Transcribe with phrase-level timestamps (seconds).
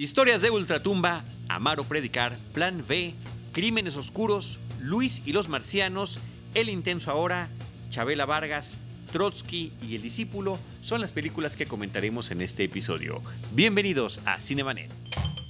[0.00, 3.12] Historias de Ultratumba, Amar o Predicar, Plan B,
[3.52, 6.18] Crímenes Oscuros, Luis y los Marcianos,
[6.54, 7.50] El Intenso Ahora,
[7.90, 8.78] Chabela Vargas,
[9.12, 13.20] Trotsky y El Discípulo son las películas que comentaremos en este episodio.
[13.52, 14.90] Bienvenidos a Cinemanet.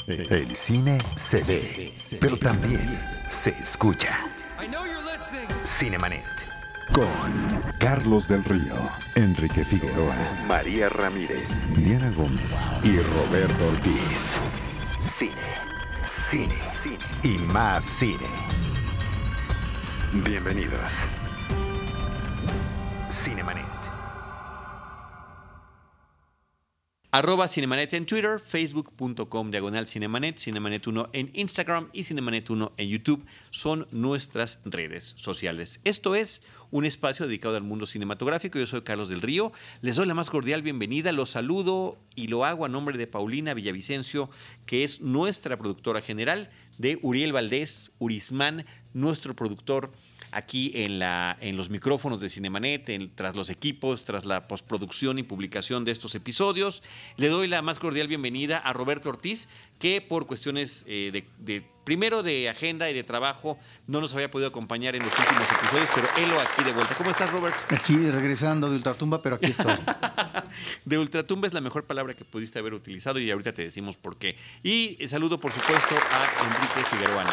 [0.08, 2.82] El cine se ve, pero también
[3.29, 4.19] se escucha.
[5.64, 6.50] Cinemanet.
[6.93, 7.07] Con
[7.79, 8.75] Carlos del Río,
[9.14, 10.16] Enrique Figueroa,
[10.48, 11.46] María Ramírez,
[11.77, 14.36] Diana Gómez y Roberto Ortiz.
[15.16, 15.32] Cine,
[16.08, 18.26] cine, cine y más cine.
[20.25, 20.90] Bienvenidos.
[23.08, 23.80] Cinemanet.
[27.13, 32.88] Arroba Cinemanet en Twitter, facebook.com diagonal Cinemanet, Cinemanet 1 en Instagram y Cinemanet 1 en
[32.88, 35.80] YouTube son nuestras redes sociales.
[35.83, 38.58] Esto es un espacio dedicado al mundo cinematográfico.
[38.58, 39.52] Yo soy Carlos del Río.
[39.80, 41.12] Les doy la más cordial bienvenida.
[41.12, 44.30] Los saludo y lo hago a nombre de Paulina Villavicencio,
[44.66, 49.92] que es nuestra productora general, de Uriel Valdés, Urismán, nuestro productor
[50.32, 55.22] aquí en, la, en los micrófonos de Cinemanet, tras los equipos, tras la postproducción y
[55.22, 56.82] publicación de estos episodios.
[57.16, 59.48] Le doy la más cordial bienvenida a Roberto Ortiz,
[59.81, 64.48] que por cuestiones eh, de, primero de agenda y de trabajo no nos había podido
[64.48, 66.95] acompañar en los últimos episodios, pero él aquí de vuelta.
[66.95, 67.56] ¿Cómo estás, Robert?
[67.73, 69.73] Aquí regresando de Ultratumba, pero aquí estoy.
[70.84, 74.19] de Ultratumba es la mejor palabra que pudiste haber utilizado y ahorita te decimos por
[74.19, 74.36] qué.
[74.62, 77.25] Y saludo, por supuesto, a Enrique Figueroa.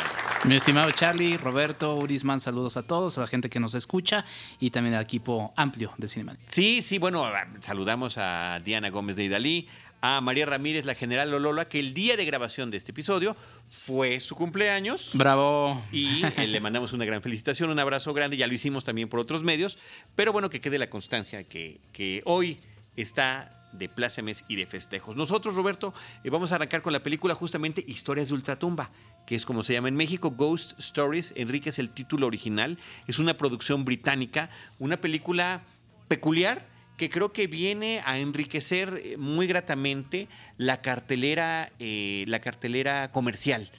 [0.45, 4.23] Mi estimado Charlie, Roberto, Urisman, saludos a todos, a la gente que nos escucha
[4.59, 6.37] y también al equipo amplio de Cinema.
[6.47, 9.67] Sí, sí, bueno, saludamos a Diana Gómez de Idalí,
[10.01, 13.35] a María Ramírez, la general Lolola, que el día de grabación de este episodio
[13.69, 15.11] fue su cumpleaños.
[15.13, 15.81] Bravo.
[15.91, 19.19] Y eh, le mandamos una gran felicitación, un abrazo grande, ya lo hicimos también por
[19.19, 19.77] otros medios,
[20.15, 22.59] pero bueno, que quede la constancia que, que hoy
[22.95, 25.15] está de plácemes y de festejos.
[25.15, 28.91] Nosotros, Roberto, eh, vamos a arrancar con la película justamente Historias de Ultratumba,
[29.25, 31.33] que es como se llama en México, Ghost Stories.
[31.35, 32.77] Enrique es el título original.
[33.07, 35.61] Es una producción británica, una película
[36.07, 36.65] peculiar
[36.97, 40.27] que creo que viene a enriquecer eh, muy gratamente
[40.57, 43.69] la cartelera, eh, la cartelera comercial.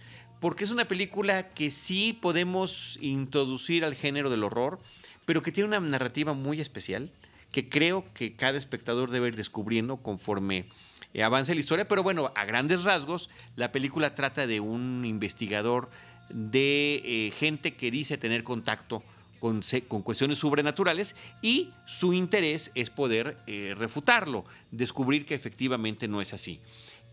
[0.41, 4.79] Porque es una película que sí podemos introducir al género del horror,
[5.25, 7.11] pero que tiene una narrativa muy especial,
[7.51, 10.67] que creo que cada espectador debe ir descubriendo conforme
[11.13, 11.89] eh, avance la historia.
[11.89, 15.91] Pero bueno, a grandes rasgos, la película trata de un investigador
[16.31, 19.03] de gente que dice tener contacto
[19.39, 19.63] con,
[20.03, 26.61] cuestiones sobrenaturales y su interés es poder eh, refutarlo, descubrir que efectivamente no es así.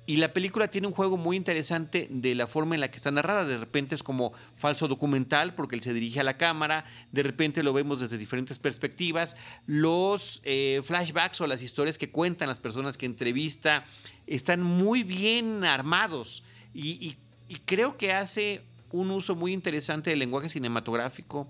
[0.08, 3.10] Y la película tiene un juego muy interesante de la forma en la que está
[3.10, 3.44] narrada.
[3.44, 7.64] De repente es como falso documental porque él se dirige a la cámara, de repente
[7.64, 9.36] lo vemos desde diferentes perspectivas.
[9.66, 13.86] Los eh, flashbacks o las historias que cuentan las personas que entrevista
[14.28, 16.44] están muy bien armados
[16.74, 17.18] y
[17.66, 21.48] creo que hace un uso muy interesante del lenguaje cinematográfico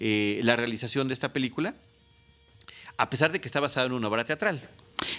[0.00, 1.74] eh, la realización de esta película,
[2.96, 4.68] a pesar de que está basada en una obra teatral.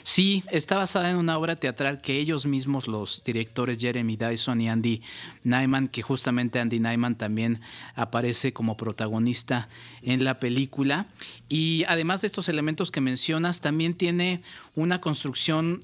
[0.03, 4.69] Sí, está basada en una obra teatral que ellos mismos, los directores Jeremy Dyson y
[4.69, 5.01] Andy
[5.43, 7.61] Nyman, que justamente Andy Nyman también
[7.95, 9.69] aparece como protagonista
[10.01, 11.07] en la película.
[11.49, 14.41] Y además de estos elementos que mencionas, también tiene
[14.75, 15.83] una construcción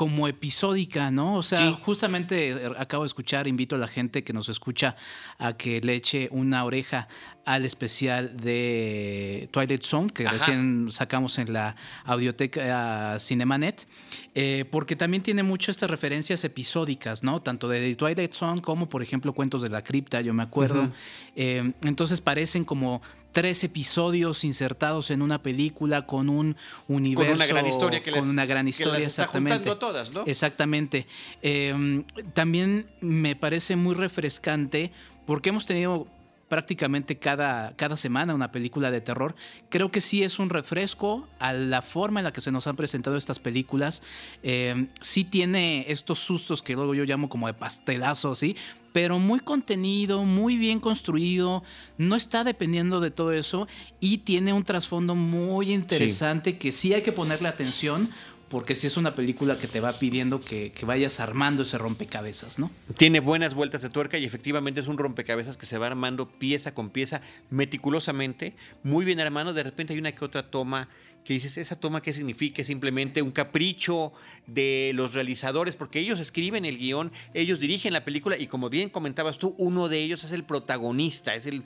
[0.00, 1.34] como episódica, ¿no?
[1.36, 4.96] O sea, justamente eh, acabo de escuchar, invito a la gente que nos escucha
[5.36, 7.06] a que le eche una oreja
[7.44, 13.86] al especial de Twilight Zone, que recién sacamos en la audioteca Cinemanet,
[14.34, 17.42] eh, porque también tiene mucho estas referencias episódicas, ¿no?
[17.42, 20.90] Tanto de Twilight Zone como, por ejemplo, Cuentos de la Cripta, yo me acuerdo.
[21.36, 23.02] Eh, entonces parecen como
[23.32, 26.56] tres episodios insertados en una película con un
[26.88, 27.30] universo.
[27.30, 29.74] Con una gran historia que Con una gran historia, exactamente.
[29.76, 30.24] todas, ¿no?
[30.26, 31.06] Exactamente.
[31.42, 32.04] Em,
[32.34, 34.92] también me parece muy refrescante
[35.26, 36.06] porque hemos tenido
[36.50, 39.36] prácticamente cada, cada semana una película de terror.
[39.70, 42.76] Creo que sí es un refresco a la forma en la que se nos han
[42.76, 44.02] presentado estas películas.
[44.42, 48.56] Em, sí tiene estos sustos que luego yo llamo como de pastelazo, ¿sí?
[48.92, 51.62] pero muy contenido, muy bien construido,
[51.96, 53.68] no está dependiendo de todo eso
[54.00, 58.10] y tiene un trasfondo muy interesante que sí hay que ponerle atención
[58.50, 62.68] porque sí es una película que te va pidiendo que, vayas armando ese rompecabezas, ¿no?
[62.96, 66.74] Tiene buenas vueltas de tuerca y efectivamente es un rompecabezas que se va armando pieza
[66.74, 69.54] con pieza, meticulosamente, muy bien armado.
[69.54, 70.88] De repente hay una que otra toma
[71.24, 72.62] que dices, ¿esa toma qué significa?
[72.62, 74.12] ¿Es simplemente un capricho
[74.48, 75.76] de los realizadores?
[75.76, 79.88] Porque ellos escriben el guion, ellos dirigen la película y como bien comentabas tú, uno
[79.88, 81.62] de ellos es el protagonista, es el...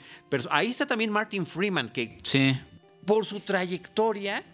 [0.50, 2.18] Ahí está también Martin Freeman, que
[3.06, 4.44] por su trayectoria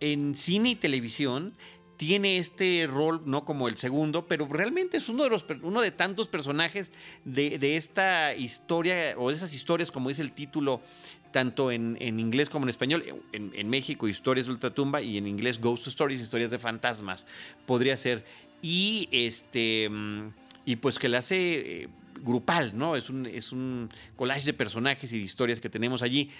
[0.00, 1.54] en cine y televisión
[2.00, 5.90] tiene este rol, no como el segundo, pero realmente es uno de, los, uno de
[5.90, 6.92] tantos personajes
[7.26, 10.80] de, esta historia, o de esas historias, como dice el título,
[11.30, 15.88] tanto en, inglés como en español, en, México, historias de ultratumba, y en inglés, Ghost
[15.88, 17.26] Stories, historias de fantasmas,
[17.66, 18.24] podría ser.
[18.62, 19.90] Y este.
[20.64, 21.82] Y pues que la hace.
[21.82, 21.88] Eh,
[22.22, 22.96] grupal, ¿no?
[22.96, 26.30] Es un, es un collage de personajes y de historias que tenemos allí.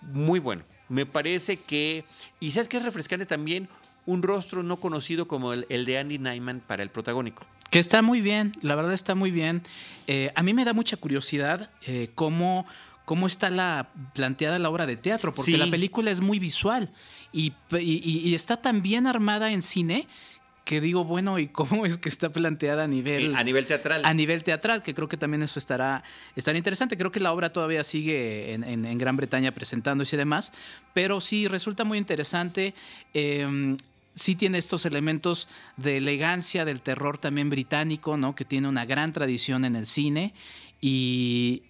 [0.00, 0.64] Muy bueno.
[0.88, 2.04] Me parece que.
[2.40, 3.68] Y sabes que es refrescante también
[4.06, 7.44] un rostro no conocido como el, de Andy Nyman para el protagónico.
[7.70, 9.62] Que está muy bien, la verdad está muy bien.
[10.06, 12.66] Eh, a mí me da mucha curiosidad eh, cómo,
[13.04, 16.90] cómo está la, planteada la obra de teatro, porque la película es muy visual
[17.32, 20.06] y, está tan bien armada en cine
[20.64, 23.32] que digo, bueno, ¿y cómo es que está planteada a nivel...
[23.32, 24.02] Eh, a nivel teatral.
[24.04, 26.02] A nivel teatral, que creo que también eso estará,
[26.36, 26.96] estará interesante.
[26.96, 30.52] Creo que la obra todavía sigue en, Gran Bretaña presentándose y demás,
[30.94, 32.74] pero sí resulta muy interesante
[34.14, 38.34] sí tiene estos elementos de elegancia del terror también británico, ¿no?
[38.34, 40.32] Que tiene una gran tradición en el cine
[40.80, 41.62] y,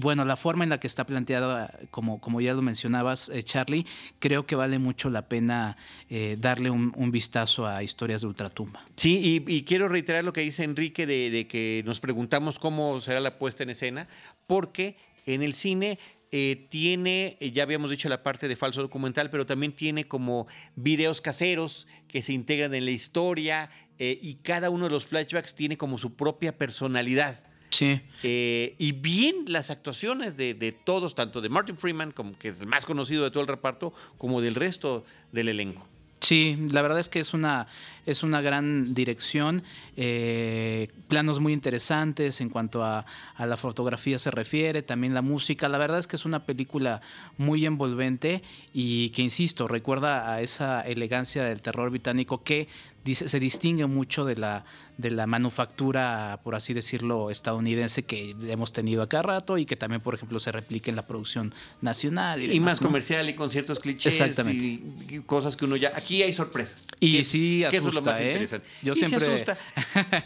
[0.00, 3.86] bueno, la forma en la que está planteada, como, como ya lo mencionabas, eh, Charlie,
[4.18, 5.76] creo que vale mucho la pena
[6.10, 8.84] eh, darle un, vistazo a historias de ultratumba.
[8.96, 13.38] Sí, y, quiero reiterar lo que dice Enrique de, que nos preguntamos cómo será la
[13.38, 14.08] puesta en escena,
[14.46, 15.98] porque en el cine
[16.32, 21.20] eh, tiene, ya habíamos dicho la parte de falso documental, pero también tiene como videos
[21.20, 25.96] caseros que se integran en la historia y cada uno de los flashbacks tiene como
[25.96, 27.42] su propia personalidad.
[27.76, 28.00] Sí.
[28.22, 32.66] y bien las actuaciones de, de, todos, tanto de Martin Freeman, como que es el
[32.66, 35.86] más conocido de todo el reparto, como del resto del elenco.
[36.20, 37.66] Sí, la verdad es que es una,
[38.06, 39.62] es una gran dirección,
[39.96, 43.04] eh, planos muy interesantes en cuanto a,
[43.34, 45.68] a, la fotografía se refiere, también la música.
[45.68, 47.00] La verdad es que es una película
[47.36, 48.42] muy envolvente
[48.72, 52.68] y que, insisto, recuerda a esa elegancia del terror británico que
[53.14, 54.64] se distingue mucho de la,
[54.98, 60.00] de la manufactura, por así decirlo, estadounidense que hemos tenido acá rato y que también,
[60.00, 62.42] por ejemplo, se replica en la producción nacional.
[62.42, 65.92] Y, más comercial y con ciertos clichés y cosas que uno ya...
[65.94, 66.88] Aquí hay sorpresas.
[67.00, 67.64] Y sí,
[67.98, 68.26] asusta, eso es lo más ¿eh?
[68.32, 68.66] interesante.
[68.82, 69.20] Yo siempre...
[69.20, 69.58] Se asusta.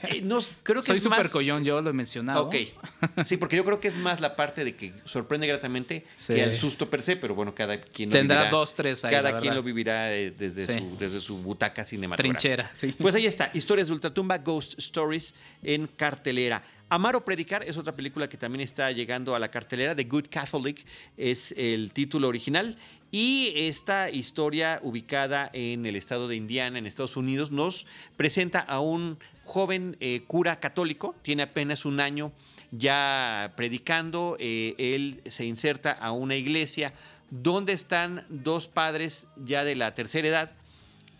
[0.03, 0.23] Eh,
[0.63, 2.47] creo que Soy súper collón, yo lo he mencionado.
[2.47, 2.57] Ok.
[3.27, 6.55] Sí, porque yo creo que es más la parte de que sorprende gratamente que el
[6.55, 9.63] susto per se, pero bueno, cada quien lo Tendrá dos, tres ahí, Cada quien lo
[9.63, 12.39] vivirá eh, desde, su, desde su butaca cinematográfica.
[12.41, 12.95] Trinchera, sí.
[12.99, 16.63] Pues ahí está, Historias de Ultratumba, Ghost Stories en cartelera.
[16.93, 19.95] Amar o Predicar es otra película que también está llegando a la cartelera.
[19.95, 20.85] The Good Catholic
[21.17, 22.77] es el título original.
[23.13, 28.81] Y esta historia ubicada en el estado de Indiana, en Estados Unidos, nos presenta a
[28.81, 32.33] un joven eh, cura católico, tiene apenas un año
[32.73, 36.93] ya predicando, eh, él se inserta a una iglesia
[37.31, 40.60] donde están dos padres ya de la tercera edad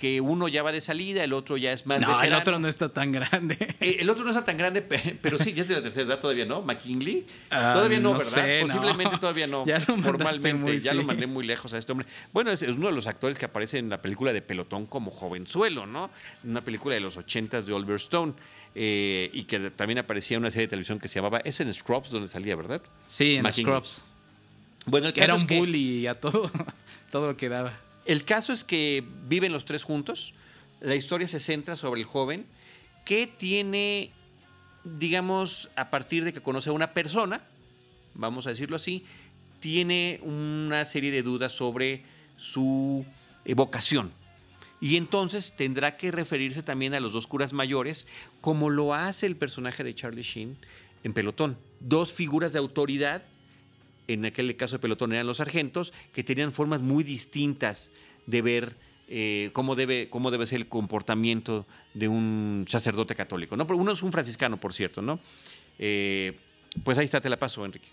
[0.01, 2.69] que uno ya va de salida, el otro ya es más no, el otro no
[2.69, 3.59] está tan grande.
[3.81, 6.21] Eh, el otro no está tan grande, pero sí, ya es de la tercera edad
[6.21, 6.63] todavía, ¿no?
[6.63, 7.27] McKinley.
[7.51, 8.61] Ah, todavía no, ¿verdad?
[8.63, 9.65] Posiblemente todavía no.
[9.67, 12.07] ya lo Formalmente, ya lo mandé muy lejos a este hombre.
[12.33, 15.87] Bueno, es, uno de los actores que aparece en la película de Pelotón como jovenzuelo,
[15.87, 16.11] ¿no?
[16.45, 18.33] Una película de los ochentas de Oliver Stone.
[18.75, 21.73] Eh, y que también aparecía en una serie de televisión que se llamaba Es en
[21.75, 22.81] Scrubs, donde salía, ¿verdad?
[23.07, 24.05] Sí, en Scrubs.
[24.87, 26.51] Bueno, el caso Era un bully a todo,
[27.11, 27.90] todo lo que daba.
[28.11, 30.35] El caso es que viven los tres juntos.
[30.81, 32.45] La historia se centra sobre el joven
[33.05, 34.11] que tiene,
[34.83, 37.45] digamos, a partir de que conoce a una persona,
[38.15, 39.05] vamos a decirlo así,
[39.61, 42.03] tiene una serie de dudas sobre
[42.37, 43.07] su
[43.55, 44.11] vocación.
[44.81, 48.09] Y entonces tendrá que referirse también a los dos curas mayores,
[48.41, 50.57] como lo hace el personaje de Charlie Sheen
[51.05, 51.57] en Pelotón.
[51.79, 53.23] Dos figuras de autoridad
[54.13, 57.91] en aquel caso de pelotón eran los sargentos, que tenían formas muy distintas
[58.27, 58.77] de ver
[59.09, 63.57] eh, cómo, debe, cómo debe ser el comportamiento de un sacerdote católico.
[63.57, 63.65] ¿no?
[63.65, 65.21] Uno es un franciscano, por cierto, ¿no?
[65.79, 66.37] Eh,
[66.85, 67.89] pues ahí está, te la paso, Enrique.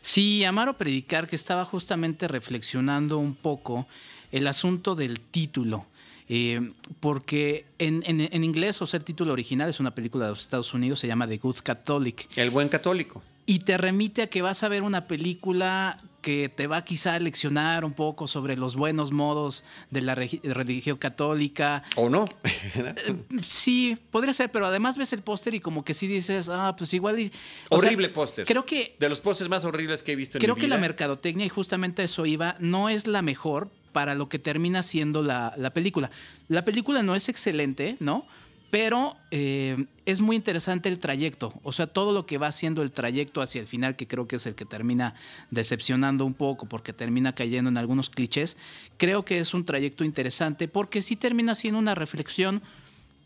[0.00, 3.86] Sí, Amaro Predicar, que estaba justamente reflexionando un poco
[4.32, 5.86] el asunto del título.
[6.30, 10.40] Eh, porque en, en, inglés, o sea, el título original es una película de los
[10.40, 12.28] Estados Unidos, se llama The Good Catholic.
[12.36, 16.66] El buen católico y te remite a que vas a ver una película que te
[16.66, 21.82] va quizá a leccionar un poco sobre los buenos modos de la religión católica.
[21.96, 22.26] ¿O no?
[22.44, 26.74] Eh, sí, podría ser, pero además ves el póster y como que sí dices, ah,
[26.76, 27.20] pues igual...
[27.20, 27.32] Y,
[27.70, 28.44] Horrible póster.
[28.44, 28.96] Creo que...
[29.00, 30.66] De los pósters más horribles que he visto en Creo mi vida.
[30.66, 34.82] que la mercadotecnia, y justamente eso iba, no es la mejor para lo que termina
[34.82, 36.10] siendo la, la película.
[36.48, 38.26] La película no es excelente, ¿no?
[38.70, 42.92] Pero eh, es muy interesante el trayecto, o sea, todo lo que va haciendo el
[42.92, 45.14] trayecto hacia el final, que creo que es el que termina
[45.50, 48.58] decepcionando un poco porque termina cayendo en algunos clichés,
[48.98, 52.62] creo que es un trayecto interesante porque sí termina siendo una reflexión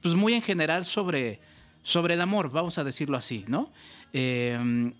[0.00, 1.40] pues muy en general sobre,
[1.82, 3.70] sobre el amor, vamos a decirlo así, ¿no?
[4.12, 4.92] Eh,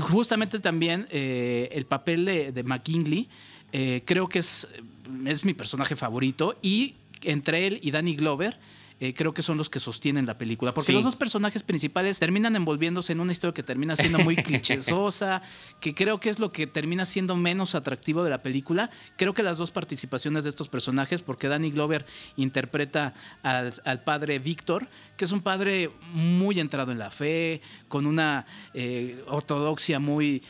[0.00, 3.28] justamente también eh, el papel de, de McKinley
[4.06, 4.66] creo que es,
[5.26, 8.56] es mi personaje favorito y entre él y Danny Glover
[8.98, 10.72] eh, creo que son los que sostienen la película.
[10.72, 10.92] Porque Sí.
[10.92, 15.42] los dos personajes principales terminan envolviéndose en una historia que termina siendo muy clichésosa,
[15.80, 18.90] que creo que es lo que termina siendo menos atractivo de la película.
[19.16, 23.12] Creo que las dos participaciones de estos personajes, porque Danny Glover interpreta
[23.42, 28.44] al, al padre Víctor, que es un padre muy entrado en la fe, con una
[28.74, 30.42] eh, ortodoxia muy...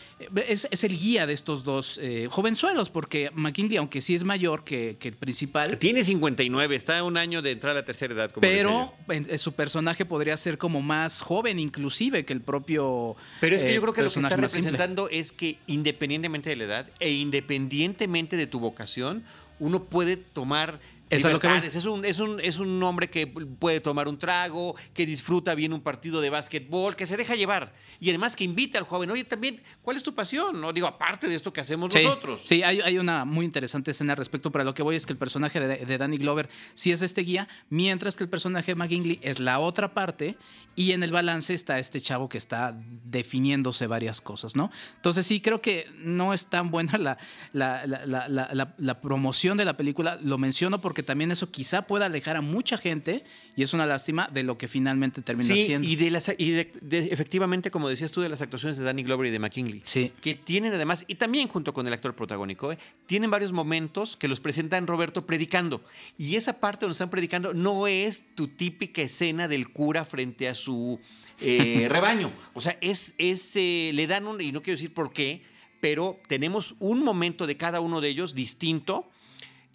[0.48, 4.64] Es, es el guía de estos dos eh, jovenzuelos, porque McKinley, aunque sí es mayor
[4.64, 8.12] que, que el principal, Tiene 59, está a un año de entrar a la tercera
[8.14, 8.30] edad.
[8.30, 13.16] Como pero en- en su personaje podría ser como más joven inclusive que el propio
[13.40, 14.46] Pero es que eh, yo creo que lo que está simple.
[14.48, 19.24] representando es que independientemente de la edad e independientemente de tu vocación,
[19.58, 21.46] uno puede tomar Es a lo que.
[21.48, 25.72] Es un, es, un, es un hombre que puede tomar un trago, que disfruta bien
[25.72, 27.72] un partido de básquetbol, que se deja llevar.
[28.00, 30.60] Y además que invita al joven, oye, también, ¿cuál es tu pasión?
[30.60, 32.40] No digo, aparte de esto que hacemos Sí, nosotros.
[32.44, 35.12] Sí, hay, hay una muy interesante escena al respecto, pero lo que voy es que
[35.12, 38.74] el personaje de, de Danny Glover sí es este guía, mientras que el personaje de
[38.74, 40.36] McGinley es la otra parte
[40.74, 44.70] y en el balance está este chavo que está definiéndose varias cosas, ¿no?
[44.96, 47.16] Entonces sí, creo que no es tan buena la,
[47.52, 51.50] la, la- la- la- la- la promoción de la película, lo menciono porque también eso
[51.50, 53.24] quizá pueda alejar a mucha gente
[53.56, 55.86] y es una lástima de lo que finalmente termina Sí, siendo.
[55.88, 59.02] y, de las, y de- de- efectivamente, como decías tú, de las actuaciones de Danny
[59.02, 59.82] Glover y de McKinley.
[59.84, 60.12] Sí.
[60.20, 62.78] Que tienen además, y también junto con el actor protagónico, ¿eh?
[63.06, 65.82] tienen varios momentos que los presentan Roberto predicando.
[66.18, 70.54] Y esa parte donde están predicando no es tu típica escena del cura frente a
[70.54, 70.98] su
[71.40, 72.32] eh, rebaño.
[72.54, 75.42] O sea, es, es eh, le dan un, y no quiero decir por qué,
[75.80, 79.08] pero tenemos un momento de cada uno de ellos distinto.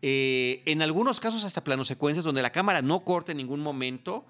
[0.01, 4.25] Eh, en algunos casos hasta planos secuencias donde la cámara no corta en ningún momento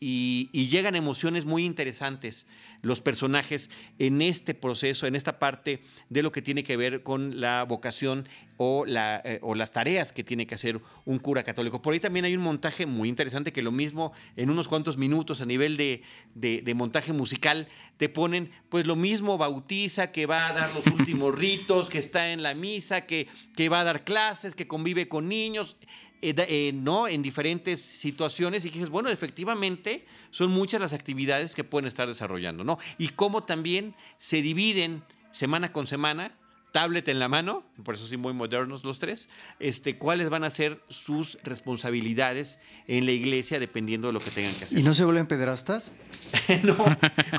[0.00, 2.46] y, y llegan emociones muy interesantes
[2.82, 7.40] los personajes en este proceso, en esta parte de lo que tiene que ver con
[7.40, 11.82] la vocación o, la, eh, o las tareas que tiene que hacer un cura católico.
[11.82, 15.40] Por ahí también hay un montaje muy interesante que lo mismo en unos cuantos minutos
[15.40, 16.02] a nivel de,
[16.34, 20.86] de- de montaje musical te ponen pues lo mismo bautiza, que va a dar los
[20.86, 23.26] últimos ritos, que está en la misa, que,
[23.56, 25.76] que va a dar clases, que convive con niños
[26.20, 27.06] eh, eh, ¿no?
[27.08, 32.08] en diferentes situaciones y que dices, bueno, efectivamente son muchas las actividades que pueden estar
[32.08, 32.78] desarrollando, ¿no?
[32.98, 36.32] Y cómo también se dividen semana con semana,
[36.72, 40.50] tablet en la mano, por eso sí muy modernos los tres, este, cuáles van a
[40.50, 44.78] ser sus responsabilidades en la iglesia dependiendo de lo que tengan que hacer.
[44.78, 45.92] ¿Y no se vuelven pederastas?
[46.64, 46.76] no,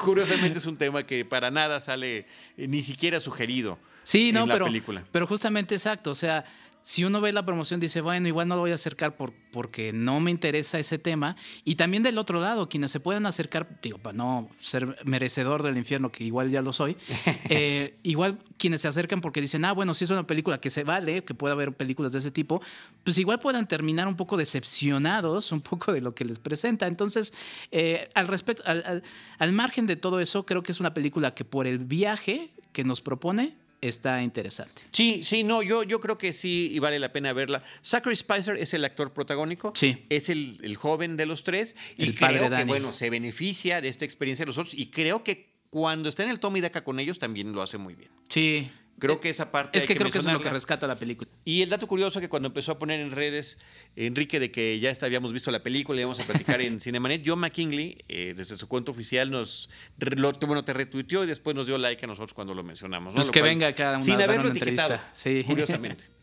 [0.02, 2.26] curiosamente es un tema que para nada sale
[2.58, 3.78] eh, ni siquiera sugerido
[4.10, 5.04] Sí, no, en la pero, película.
[5.12, 6.10] pero justamente exacto.
[6.10, 6.44] O sea,
[6.82, 9.92] si uno ve la promoción, dice, bueno, igual no lo voy a acercar por, porque
[9.94, 11.36] no me interesa ese tema.
[11.64, 15.78] Y también del otro lado, quienes se puedan acercar, digo, para no ser merecedor del
[15.78, 16.98] infierno, que igual ya lo soy,
[17.50, 20.84] eh, igual quienes se acercan porque dicen, ah, bueno, si es una película que se
[20.84, 22.62] vale, que puede haber películas de ese tipo,
[23.04, 26.88] pues igual puedan terminar un poco decepcionados, un poco de lo que les presenta.
[26.88, 27.34] Entonces,
[27.72, 29.04] eh, al respecto, al, al-
[29.38, 32.84] al margen de todo eso, creo que es una película que por el viaje que
[32.84, 34.82] nos propone, está interesante.
[34.92, 37.64] Sí, sí, no, yo, yo creo que sí y vale la pena verla.
[37.84, 40.06] Zachary Spicer es el actor protagónico, Sí.
[40.10, 43.88] es el, el joven de los tres y El padre que, bueno, se beneficia de
[43.90, 47.00] esta experiencia de los otros y creo que cuando está en el Tommy Daca con
[47.00, 48.10] ellos también lo hace muy bien.
[48.28, 48.70] Sí.
[49.00, 50.96] Creo que esa parte Es hay que creo que eso es lo que rescata la
[50.98, 51.30] película.
[51.46, 53.58] Y el dato curioso que cuando empezó a poner en redes
[53.96, 57.24] Enrique de que ya está- habíamos visto la película y íbamos a platicar en Cinemanet,
[57.26, 61.66] John McKinley, eh, desde su cuenta oficial, nos lo- bueno, te retuiteó y después nos
[61.68, 63.14] dio like a nosotros cuando lo mencionamos.
[63.14, 63.16] ¿no?
[63.16, 65.00] Pues Lo que cual- venga acá una- Sin haberlo una etiquetado.
[65.14, 65.44] Sí.
[65.46, 66.04] curiosamente.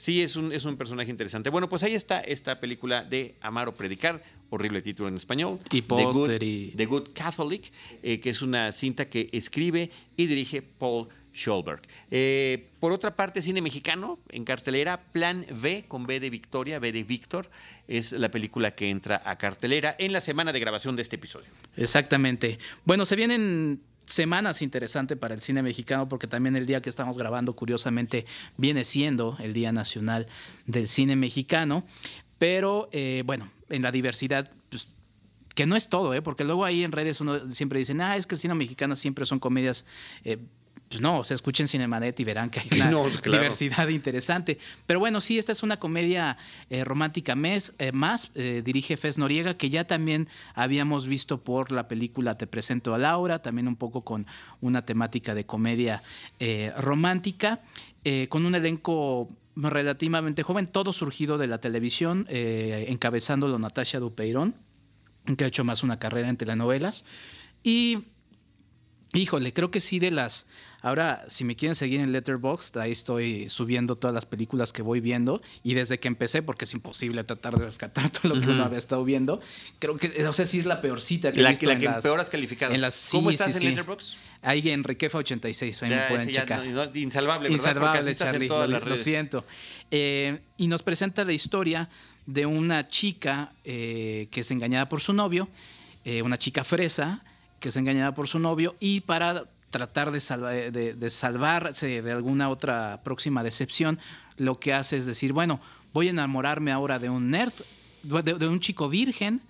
[0.00, 1.50] Sí, es un, es un personaje interesante.
[1.50, 5.58] Bueno, pues ahí está esta película de Amar o Predicar, horrible título en español.
[5.72, 7.72] Y póster y- The Good Catholic,
[8.04, 11.82] eh, que es una cinta que escribe y dirige Paul Schulberg.
[12.10, 16.92] Eh, por otra parte, cine mexicano, en cartelera, Plan V, con B de Victoria, B
[16.92, 17.48] de Víctor,
[17.86, 21.48] es la película que entra a cartelera en la semana de grabación de este episodio.
[21.76, 22.58] Exactamente.
[22.84, 27.16] Bueno, se vienen semanas interesantes para el cine mexicano porque también el día que estamos
[27.16, 28.26] grabando, curiosamente,
[28.56, 30.26] viene siendo el Día Nacional
[30.66, 31.84] del Cine Mexicano.
[32.38, 34.96] Pero eh, bueno, en la diversidad, pues,
[35.54, 36.22] que no es todo, ¿eh?
[36.22, 39.26] porque luego ahí en redes uno siempre dice, ah, es que el cine mexicano siempre
[39.26, 39.84] son comedias.
[40.24, 40.38] eh,
[40.88, 43.38] pues no, o sea, escuchen Cinemanet y verán que hay una No, claro.
[43.38, 44.58] diversidad interesante.
[44.86, 46.36] Pero bueno, sí, esta es una comedia
[46.70, 51.72] eh, romántica mes, eh, más, eh, dirige Fez Noriega, que ya también habíamos visto por
[51.72, 54.26] la película Te presento a Laura, también un poco con
[54.60, 56.02] una temática de comedia
[56.76, 57.60] romántica,
[58.28, 64.54] con un elenco relativamente joven, todo surgido de la televisión, encabezándolo Natasha Dupeirón.
[65.36, 67.04] que ha hecho más una carrera en telenovelas.
[67.62, 68.04] Y
[69.14, 70.46] Híjole, creo que sí de las...
[70.82, 75.00] Ahora, si me quieren seguir en Letterboxd, ahí estoy subiendo todas las películas que voy
[75.00, 78.62] viendo y desde que empecé, porque es imposible tratar de rescatar todo lo que uno
[78.62, 79.40] había estado viendo,
[79.80, 81.84] creo que, o sea, sí es la peorcita que la, he visto la en que
[81.86, 82.72] las, peor has calificado.
[82.74, 83.70] en las- ¿Cómo sí, estás sí, en.
[83.74, 84.14] Letterboxd?
[84.42, 86.64] Ahí en Requefa86, ahí me Ya, pueden checar.
[86.66, 87.56] no- no- insalvable, ¿verdad?
[87.64, 88.48] Insalvable, estás en Charlie.
[88.48, 89.02] todas lo, las lo redes.
[89.04, 89.44] siento.
[89.90, 91.88] Eh, y nos presenta la historia
[92.26, 95.48] de una chica eh, que es engañada por su novio,
[96.04, 97.24] eh, una chica fresa
[97.60, 102.12] que es engañada por su novio y para tratar de, salva- de- de salvarse de
[102.12, 103.98] alguna otra próxima decepción,
[104.36, 105.60] lo que hace es decir, bueno,
[105.92, 107.52] voy a enamorarme ahora de un nerd,
[108.02, 109.42] de, de un chico virgen,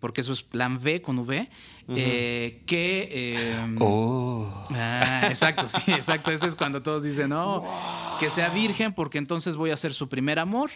[0.00, 1.48] porque eso es plan B con V,
[1.88, 3.08] eh, que...
[3.10, 4.66] eh, Oh.
[4.70, 6.30] Ah, exacto, sí, exacto.
[6.30, 7.62] Ese es cuando todos dicen, no,
[8.20, 10.70] que sea virgen porque entonces voy a ser su primer amor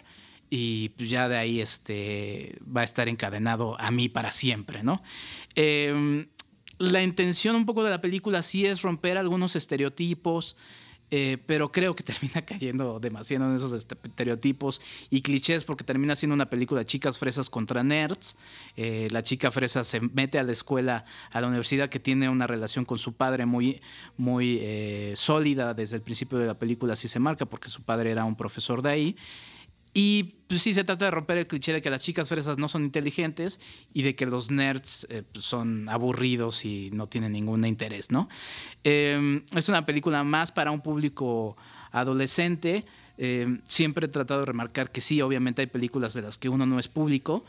[0.49, 5.01] y pues ya de ahí este, va a estar encadenado a mí para siempre, ¿no?
[5.55, 6.27] Eh,
[6.81, 10.55] la intención un poco de la película sí es romper algunos estereotipos,
[11.13, 16.15] eh, pero creo que termina cayendo demasiado en esos este- estereotipos y clichés porque termina
[16.15, 18.35] siendo una película de chicas fresas contra nerds.
[18.75, 22.47] Eh, la chica fresa se mete a la escuela, a la universidad que tiene una
[22.47, 23.81] relación con su padre muy,
[24.17, 28.11] muy eh, sólida desde el principio de la película, así se marca porque su padre
[28.11, 29.15] era un profesor de ahí.
[29.93, 32.69] Y pues sí se trata de romper el cliché de que las chicas fresas no
[32.69, 33.59] son inteligentes
[33.93, 38.29] y de que los nerds eh, pues, son aburridos y no tienen ningún interés, ¿no?
[38.83, 41.57] Eh, es una película más para un público
[41.91, 42.85] adolescente.
[43.17, 46.65] Eh, siempre he tratado de remarcar que sí, obviamente hay películas de las que uno
[46.65, 47.43] no es público,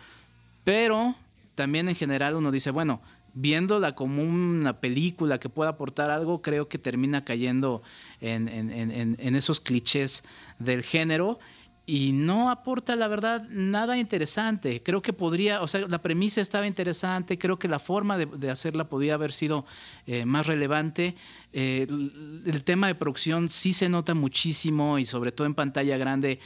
[0.65, 1.15] pero
[1.55, 3.01] también en general uno dice, bueno,
[3.35, 7.83] viéndola como una película que pueda aportar algo, creo que termina cayendo
[8.21, 10.23] en, en- en- en- en esos clichés
[10.59, 11.39] del género
[11.85, 14.83] y no aporta, la verdad, nada interesante.
[14.83, 18.89] Creo que podría, o sea, la premisa estaba interesante, creo que la forma de, hacerla
[18.89, 19.67] podía haber sido
[20.07, 21.17] eh, más relevante.
[21.53, 25.97] Eh, el, el tema de producción sí se nota muchísimo y sobre todo en pantalla
[25.97, 26.39] grande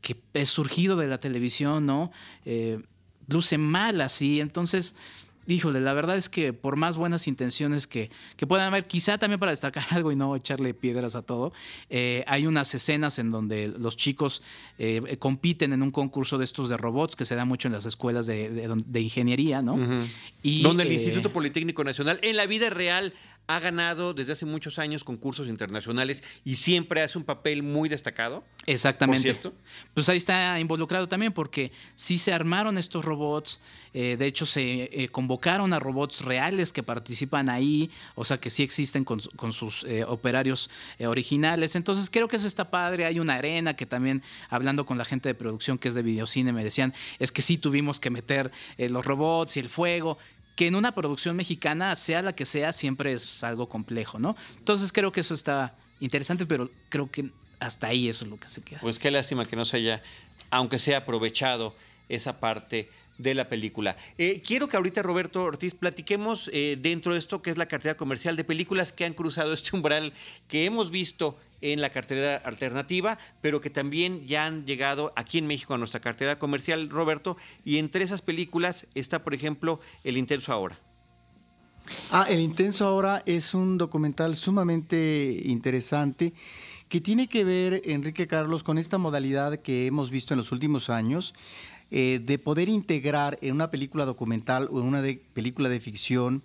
[0.00, 2.10] que es surgido de la televisión, ¿no?
[2.44, 2.80] Eh,
[3.26, 4.94] luce mal así, entonces...
[5.48, 9.40] Híjole, la verdad es que por más buenas intenciones que, que puedan haber, quizá también
[9.40, 11.52] para destacar algo y no echarle piedras a todo,
[11.90, 14.42] eh, hay unas escenas en donde los chicos
[14.78, 17.86] eh, compiten en un concurso de estos de robots que se da mucho en las
[17.86, 19.76] escuelas de, de- de ingeniería, ¿no?
[20.42, 23.14] Y, donde el eh, Instituto Politécnico Nacional en la vida real
[23.48, 28.44] ha ganado desde hace muchos años concursos internacionales y siempre hace un papel muy destacado.
[28.66, 29.18] Exactamente.
[29.18, 29.52] Por cierto.
[29.94, 33.60] Pues ahí está involucrado también porque sí se armaron estos robots,
[33.94, 38.50] eh, de hecho se eh, convocaron a robots reales que participan ahí, o sea que
[38.50, 43.06] sí existen con, con sus eh, operarios eh, originales, entonces creo que eso está padre,
[43.06, 46.52] hay una arena que también hablando con la gente de producción que es de videocine
[46.52, 50.18] me decían, es que sí tuvimos que meter eh, los robots y el fuego,
[50.58, 54.34] que en una producción mexicana, sea la que sea, siempre es algo complejo, ¿no?
[54.56, 58.48] Entonces creo que eso está interesante, pero creo que hasta ahí eso es lo que
[58.48, 58.80] se queda.
[58.80, 60.02] Pues qué lástima que no se haya,
[60.50, 61.76] aunque sea aprovechado
[62.08, 63.96] esa parte de la película.
[64.18, 67.96] Eh, quiero que ahorita, Roberto Ortiz, platiquemos eh, dentro de esto que es la cartera
[67.96, 70.12] comercial de películas que han cruzado este umbral
[70.48, 75.46] que hemos visto en la cartera alternativa, pero que también ya han llegado aquí en
[75.46, 77.36] México a nuestra cartera comercial, Roberto.
[77.64, 80.78] Y entre esas películas está, por ejemplo, El Intenso Ahora.
[82.10, 86.34] Ah, El Intenso ahora es un documental sumamente interesante
[86.88, 90.90] que tiene que ver, Enrique Carlos, con esta modalidad que hemos visto en los últimos
[90.90, 91.34] años
[91.90, 96.42] eh, de poder integrar en una película documental o en una película de ficción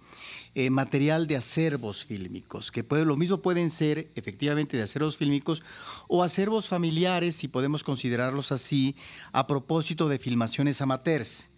[0.56, 5.64] eh, material de acervos fílmicos, que puede, lo mismo pueden ser efectivamente de acervos fílmicos
[6.08, 8.96] o acervos familiares, si podemos considerarlos así,
[9.32, 11.50] a propósito de filmaciones amateurs.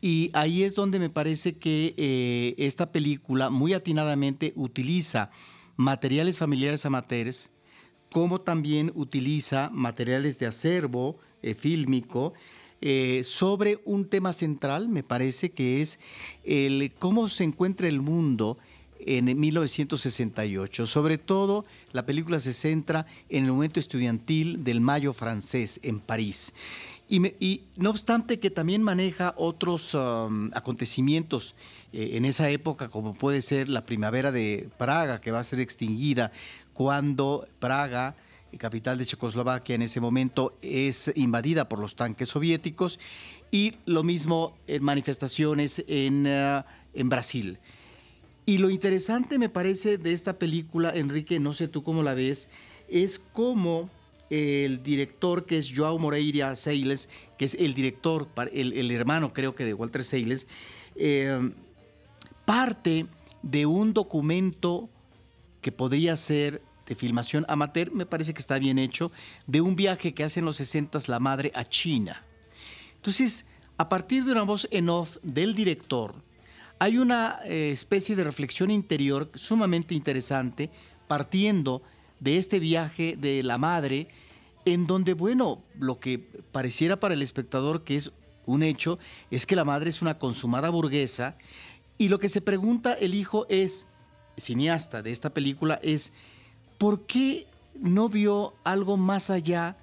[0.00, 5.30] Y ahí es donde me parece que eh, esta película muy atinadamente utiliza
[5.76, 7.50] materiales familiares amateurs,
[8.10, 12.32] como también utiliza materiales de acervo eh, fílmico
[12.80, 15.98] eh, sobre un tema central, me parece que es
[16.44, 18.58] el cómo se encuentra el mundo
[19.00, 20.86] en 1968.
[20.86, 26.52] Sobre todo, la película se centra en el momento estudiantil del Mayo francés en París.
[27.10, 31.54] Y, no obstante que también maneja otros um, acontecimientos
[31.92, 35.60] eh, en esa época, como puede ser la primavera de Praga, que va a ser
[35.60, 36.32] extinguida,
[36.74, 38.14] cuando Praga,
[38.56, 42.98] capital de Checoslovaquia en ese momento, es invadida por los tanques soviéticos,
[43.50, 47.58] y lo mismo en manifestaciones en, ah, en Brasil.
[48.46, 52.48] Y lo interesante me parece de esta película, Enrique, no sé tú cómo la ves,
[52.88, 53.90] es cómo
[54.30, 59.54] el director que es Joao Moreira Seiles, que es el director, el, el hermano creo
[59.54, 60.46] que de Walter Seiles,
[60.96, 61.50] eh,
[62.44, 63.06] parte
[63.42, 64.88] de un documento
[65.60, 69.12] que podría ser de filmación amateur, me parece que está bien hecho,
[69.46, 72.24] de un viaje que hace en los 60 la madre a China.
[72.96, 73.44] Entonces,
[73.76, 76.14] a partir de una voz en off del director,
[76.78, 80.70] hay una eh, especie de reflexión interior sumamente interesante,
[81.06, 81.82] partiendo
[82.20, 84.08] de este viaje de la madre,
[84.64, 88.12] en donde, bueno, lo que pareciera para el espectador que es
[88.46, 88.98] un hecho,
[89.30, 91.36] es que la madre es una consumada burguesa,
[91.98, 93.88] y lo que se pregunta el hijo es,
[94.38, 96.12] cineasta de esta película, es,
[96.78, 99.76] ¿por qué no vio algo más allá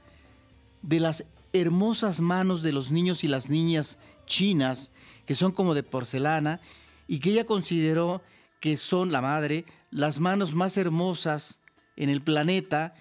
[0.82, 4.92] de las hermosas manos de los niños y las niñas chinas,
[5.26, 6.60] que son como de porcelana,
[7.08, 8.22] y que ella consideró
[8.60, 11.62] que son la madre las manos más hermosas
[11.96, 12.94] en el planeta,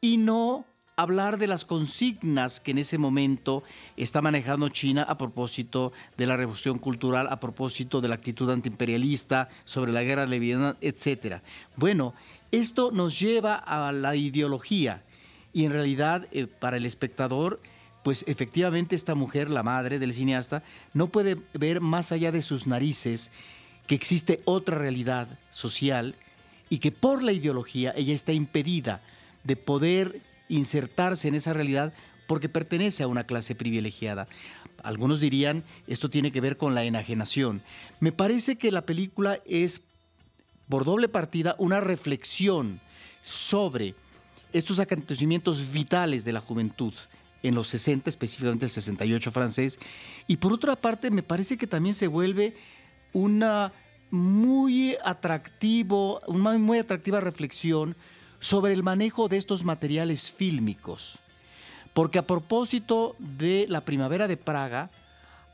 [0.00, 0.64] y no
[0.98, 3.62] hablar de las consignas que en ese momento
[3.96, 9.48] está manejando China a propósito de la revolución cultural, a propósito de la actitud antiimperialista,
[9.64, 11.40] sobre la guerra de Vietnam, etc.
[11.76, 12.14] Bueno,
[12.52, 15.02] esto nos lleva a la ideología
[15.52, 17.60] y en realidad eh, para el espectador,
[18.04, 20.62] pues efectivamente esta mujer, la madre del cineasta,
[20.94, 23.30] no puede ver más allá de sus narices
[23.86, 26.14] que existe otra realidad social
[26.70, 29.02] y que por la ideología ella está impedida
[29.44, 31.92] de poder insertarse en esa realidad
[32.26, 34.28] porque pertenece a una clase privilegiada.
[34.82, 37.62] Algunos dirían, esto tiene que ver con la enajenación.
[38.00, 39.80] Me parece que la película es,
[40.68, 42.80] por doble partida, una reflexión
[43.22, 43.94] sobre
[44.52, 46.94] estos acontecimientos vitales de la juventud
[47.42, 49.78] en los 60, específicamente el 68 francés.
[50.26, 52.56] Y por otra parte, me parece que también se vuelve
[53.12, 53.72] una
[54.10, 57.96] muy atractivo, una muy atractiva reflexión
[58.40, 61.18] sobre el manejo de estos materiales fílmicos.
[61.94, 64.90] Porque a propósito de la primavera de Praga,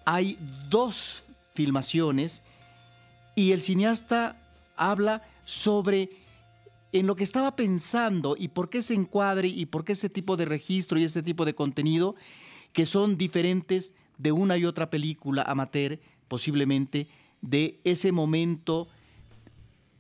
[0.05, 1.25] hay dos
[1.55, 2.43] filmaciones
[3.35, 4.37] y el cineasta
[4.77, 6.11] habla sobre
[6.93, 10.37] en lo que estaba pensando y por qué ese encuadre y por qué ese tipo
[10.37, 12.15] de registro y ese tipo de contenido
[12.73, 17.09] que son diferentes de una y otra película amateur, posiblemente
[17.41, 18.87] de ese momento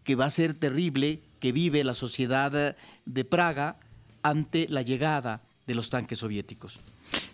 [0.05, 3.77] que va a ser terrible que vive la sociedad de Praga
[4.23, 6.81] ante la llegada de los tanques soviéticos.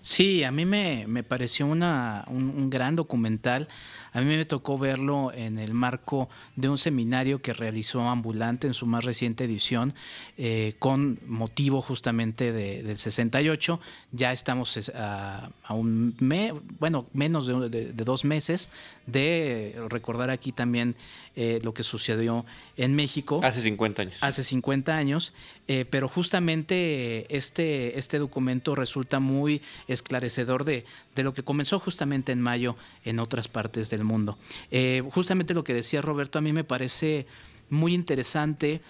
[0.03, 3.69] Sí, a mí me, pareció una, un, gran documental.
[4.13, 8.75] A mí me tocó verlo en el marco de un seminario que realizó Ambulante en
[8.75, 9.95] su más reciente edición,
[10.37, 13.79] eh, con motivo justamente del 68.
[14.13, 18.71] Ya estamos a, un mes, bueno, menos de, dos meses
[19.11, 20.95] de recordar aquí también
[21.37, 22.45] eh, lo que sucedió
[22.77, 23.41] en México.
[23.43, 24.15] Hace 50 años.
[24.21, 25.33] Hace 50 años,
[25.69, 32.33] eh, pero justamente este, este documento resulta muy esclarecedor de, de, lo que comenzó justamente
[32.33, 34.37] en mayo en otras partes del mundo.
[34.71, 37.27] Eh, justamente lo que decía Roberto a mí me parece
[37.71, 38.81] muy interesante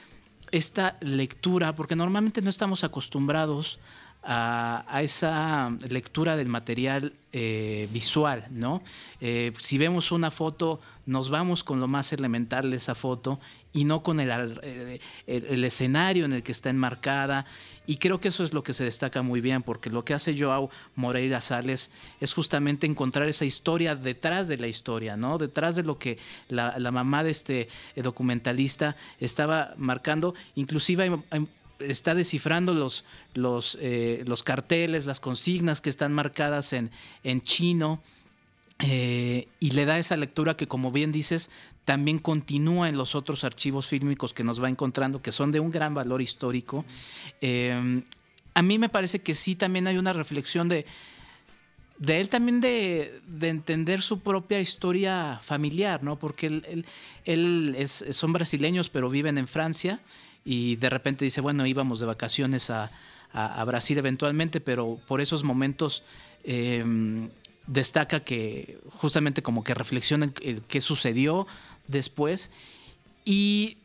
[0.51, 3.81] esta lectura, porque normalmente no estamos acostumbrados a,
[4.23, 8.83] esa lectura del material eh, visual, ¿no?
[9.21, 13.41] Eh, si vemos una foto, nos vamos con lo más elemental de esa foto
[13.73, 14.61] y no con el,
[15.27, 17.47] el, escenario en el que está enmarcada.
[17.87, 20.37] Y creo que eso es lo que se destaca muy bien, porque lo que hace
[20.39, 25.39] Joao Moreira Sales es justamente encontrar esa historia detrás de la historia, ¿no?
[25.39, 30.35] Detrás de lo que la, mamá de este eh, documentalista estaba marcando.
[30.57, 31.11] Inclusive
[31.81, 36.91] está descifrando los, los, eh, los carteles, las consignas que están marcadas en,
[37.25, 38.03] en chino.
[38.83, 41.51] Eh, y le da esa lectura que, como bien dices,
[41.85, 45.71] también continúa en los otros archivos fílmicos que nos va encontrando, que son de un
[45.71, 46.85] gran valor histórico.
[47.41, 48.03] Eh,
[48.55, 50.87] a mí me parece que sí también hay una reflexión de,
[51.99, 56.19] de él también de, entender su propia historia familiar, ¿no?
[56.19, 56.87] Porque él,
[57.27, 60.01] él, son brasileños, pero viven en Francia
[60.45, 62.91] y de repente dice, bueno, íbamos de vacaciones a,
[63.65, 66.03] Brasil eventualmente, pero por esos momentos
[66.43, 66.85] eh,
[67.69, 71.47] destaca que justamente como que reflexiona en qué sucedió
[71.87, 72.51] después
[73.25, 73.77] y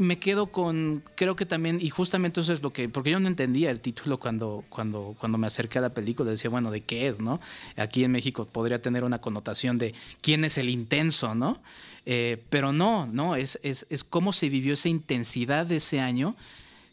[0.00, 3.28] me quedo con, creo que también, y justamente eso es lo que, porque yo no
[3.28, 7.06] entendía el título cuando, cuando, cuando me acerqué a la película, decía, bueno, ¿de qué
[7.06, 7.38] es, no?
[7.76, 11.60] Aquí en México podría tener una connotación de quién es el intenso, ¿no?
[12.06, 16.34] Eh, pero no, no, es, es, es, cómo se vivió esa intensidad de ese año,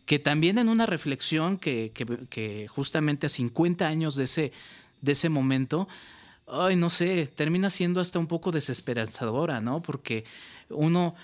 [0.06, 4.52] que también en una reflexión que, que, que justamente a 50 años de ese,
[5.02, 5.88] de ese momento,
[6.48, 9.82] ay, no sé, termina siendo hasta un poco desesperanzadora, ¿no?
[9.82, 10.24] Porque
[10.70, 11.16] uno,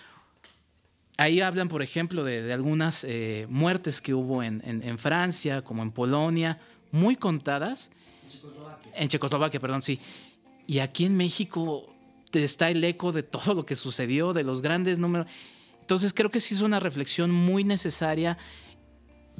[1.17, 6.59] ahí hablan, por ejemplo, de, algunas eh, muertes que hubo en, Francia, como en Polonia,
[6.91, 7.89] muy contadas.
[8.23, 8.91] En Checoslovaquia.
[8.95, 9.99] En Checoslovaquia, perdón, sí.
[10.67, 11.92] Y aquí en México,
[12.41, 15.27] está el eco de todo lo que sucedió, de los grandes números.
[15.81, 18.37] Entonces creo que sí es una reflexión muy necesaria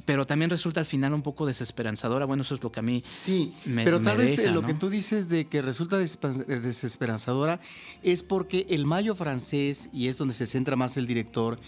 [0.04, 2.26] pero también resulta al final un poco desesperanzadora.
[2.26, 4.90] Bueno, eso es lo que a mí sí, pero tal vez eh, lo que tú
[4.90, 7.60] dices de que resulta desesperanzadora
[8.02, 11.58] es porque el mayo francés, y es donde se centra más el director,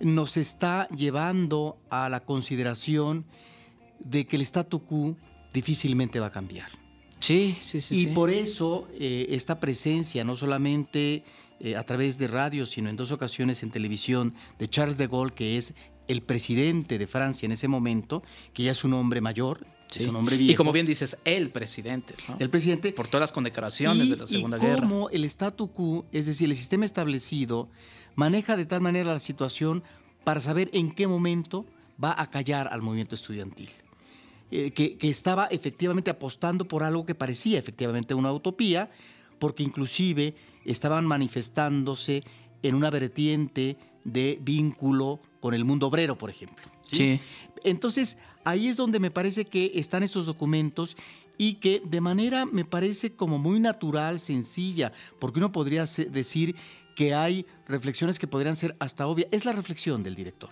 [0.00, 3.24] nos está llevando a la consideración
[3.98, 5.16] de que el statu quo
[5.52, 6.81] difícilmente va a cambiar.
[7.22, 8.00] Sí, sí, sí.
[8.00, 11.22] Y por eso eh, esta presencia, no solamente
[11.60, 15.32] eh, a través de radio, sino en dos ocasiones en televisión, de Charles de Gaulle,
[15.32, 15.74] que es
[16.08, 20.16] el presidente de Francia en ese momento, que ya es un hombre mayor, es un
[20.16, 20.52] hombre viejo.
[20.52, 22.14] Y como bien dices, el presidente.
[22.38, 22.92] El presidente.
[22.92, 24.78] Por todas las condecoraciones de la Segunda Guerra.
[24.78, 27.68] Y cómo el statu quo, es decir, el sistema establecido,
[28.14, 29.84] maneja de tal manera la situación
[30.24, 31.66] para saber en qué momento
[32.02, 33.70] va a callar al movimiento estudiantil.
[34.54, 38.90] Eh, que, que, estaba efectivamente apostando por algo que parecía efectivamente una utopía,
[39.38, 40.34] porque inclusive
[40.66, 42.22] estaban manifestándose
[42.62, 46.66] en una vertiente de vínculo con el mundo obrero, por ejemplo.
[46.82, 47.18] ¿sí?
[47.64, 50.98] Entonces, ahí es donde me parece que están estos documentos
[51.38, 56.56] y que de manera me parece como muy natural, sencilla, porque uno podría decir
[56.94, 60.50] que hay reflexiones que podrían ser hasta obvias, es la reflexión del director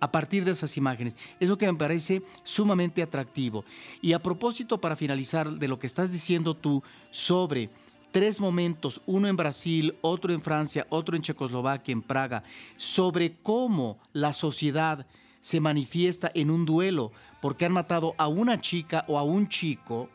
[0.00, 1.16] a partir de esas imágenes.
[1.40, 3.64] Es lo que me parece sumamente atractivo.
[4.00, 7.70] Y a propósito, para finalizar, de lo que estás diciendo tú sobre
[8.14, 12.44] tres momentos, uno en Brasil, otro en Francia, otro en Checoslovaquia, en Praga,
[12.76, 15.06] sobre cómo la sociedad
[15.40, 20.08] se manifiesta en un duelo porque han matado a una chica o a un chico.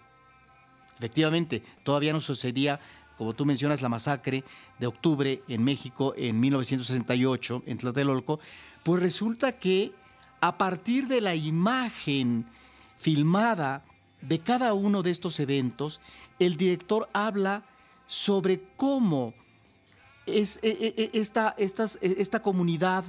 [0.98, 2.80] Efectivamente, todavía no sucedía,
[3.18, 4.44] como tú mencionas, la masacre
[4.80, 8.40] de octubre en México en 1968, en Tlatelolco,
[8.84, 9.94] pues resulta que
[10.42, 12.46] a partir de la imagen
[12.98, 13.84] filmada
[14.22, 16.00] de cada uno de estos eventos,
[16.40, 17.64] el director habla
[18.08, 19.34] sobre cómo
[20.26, 23.04] es, e, e, e, esta, esta comunidad,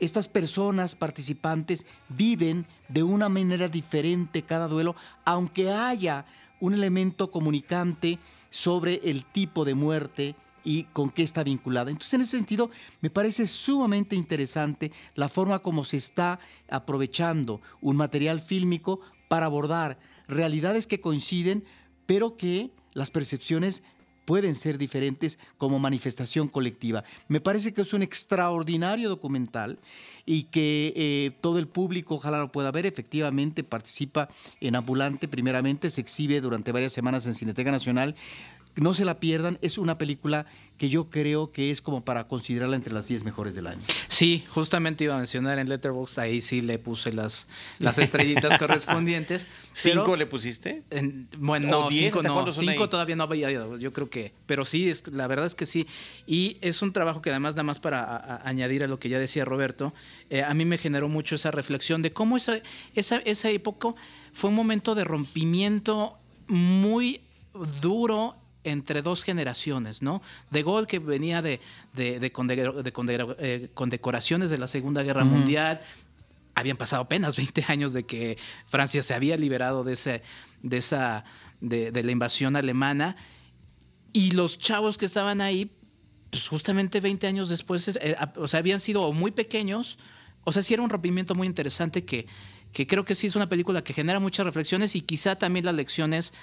[0.00, 6.24] estas personas participantes viven de una manera diferente cada duelo, aunque haya
[6.60, 8.18] un elemento comunicante
[8.50, 11.90] sobre el tipo de muerte y con qué está vinculada.
[11.90, 17.96] Entonces, en ese sentido, me parece sumamente interesante la forma como se está aprovechando un
[17.96, 21.64] material fílmico para abordar realidades que coinciden,
[22.06, 23.82] pero que las percepciones
[24.24, 27.04] pueden ser diferentes como manifestación colectiva.
[27.28, 29.78] Me parece que es un extraordinario documental
[30.26, 32.86] y que eh, todo el público ojalá lo pueda ver.
[32.86, 34.28] Efectivamente, participa
[34.60, 38.14] en Ambulante, primeramente, se exhibe durante varias semanas en Cineteca Nacional.
[38.76, 40.46] No se la pierdan, es una película
[40.78, 43.80] que yo creo que es como para considerarla entre las 10 mejores del año.
[44.08, 47.46] Sí, justamente iba a mencionar en Letterboxd, ahí sí le puse las,
[47.78, 49.46] las estrellitas correspondientes.
[49.72, 50.82] ¿Cinco le pusiste?
[51.38, 55.28] bueno, no, cinco no, cinco todavía no había, yo creo que, pero sí, es, la
[55.28, 55.86] verdad es que sí.
[56.26, 59.44] Y es un trabajo que además, nada más para añadir a lo que ya decía
[59.44, 59.94] Roberto,
[60.30, 62.60] eh, a mí me generó mucho esa reflexión de cómo esa,
[62.96, 63.94] esa, esa época
[64.32, 67.20] fue un momento de rompimiento muy
[67.80, 70.22] duro entre dos generaciones, ¿no?
[70.50, 71.60] De Gaulle, que venía de,
[71.92, 72.32] de, de,
[73.38, 75.80] eh, condecoraciones de la Segunda Guerra Mundial,
[76.54, 80.22] habían pasado apenas 20 años de que Francia se había liberado de, ese,
[80.62, 81.24] de, esa,
[81.60, 83.16] de, la invasión alemana,
[84.12, 85.70] y los chavos que estaban ahí,
[86.30, 89.98] pues justamente 20 años después, eh, o sea, habían sido muy pequeños,
[90.44, 92.26] o sea, sí era un rompimiento muy interesante que,
[92.72, 95.74] que creo que sí es una película que genera muchas reflexiones y quizá también las
[95.74, 96.34] lecciones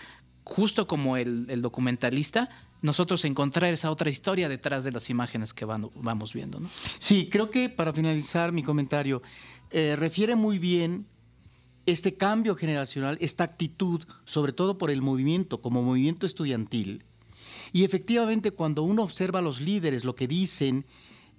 [0.44, 2.50] justo como el, documentalista,
[2.82, 6.60] nosotros encontrar esa otra historia detrás de las imágenes que vamos viendo.
[6.60, 6.70] ¿no?
[7.00, 9.22] Sí, creo que para finalizar mi comentario,
[9.70, 11.06] eh, refiere muy bien
[11.86, 17.04] este cambio generacional, esta actitud, sobre todo por el movimiento como movimiento estudiantil.
[17.74, 20.86] Y efectivamente cuando uno observa a los líderes, lo que dicen,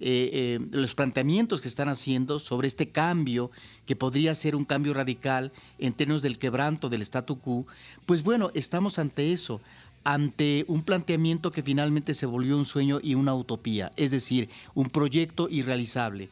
[0.05, 3.51] eh, eh, los planteamientos que están haciendo sobre este cambio,
[3.85, 7.65] que podría ser un cambio radical en términos del quebranto del statu quo,
[8.05, 9.61] pues bueno, estamos ante eso,
[10.03, 14.89] ante un planteamiento que finalmente se volvió un sueño y una utopía, es decir, un
[14.89, 16.27] proyecto irrealizable.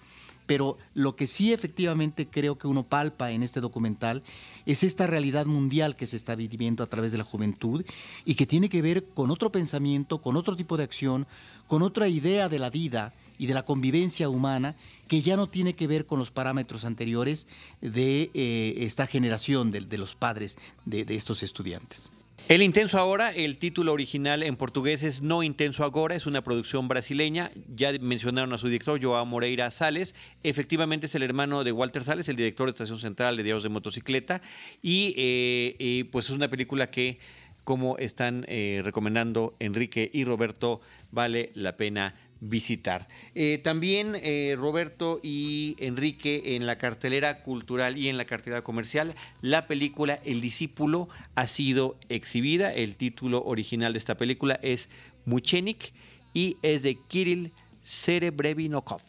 [0.48, 4.22] Pero lo que sí efectivamente creo que uno palpa en este documental
[4.66, 7.86] es esta realidad mundial que se está viviendo a través de la juventud
[8.26, 11.26] y que tiene que ver con otro pensamiento, con otro tipo de acción,
[11.68, 14.76] con otra idea de la vida y de la convivencia humana
[15.08, 17.48] que ya no tiene que ver con los parámetros anteriores
[17.82, 22.12] de eh, esta generación de, los padres de, estos estudiantes.
[22.48, 26.88] El Intenso Ahora, el título original en portugués es No Intenso Agora, es una producción
[26.88, 27.50] brasileña.
[27.76, 30.14] Ya mencionaron a su director, Joao Moreira Sales.
[30.44, 33.70] Efectivamente es el hermano de Walter Sales, el director de Estación Central de Diarios de
[33.70, 34.44] Motocicleta.
[34.84, 37.18] Y eh, pues es una película que
[37.64, 43.08] como están eh, recomendando Enrique y Roberto, vale la pena visitar.
[43.36, 49.16] Eh, también eh, Roberto y Enrique en la cartelera cultural y en la cartelera comercial,
[49.42, 52.74] la película El discípulo ha sido exhibida.
[52.74, 54.90] El título original de esta película es
[55.26, 55.94] Muchenik
[56.34, 59.02] y es de Kirill Serebrevinokov.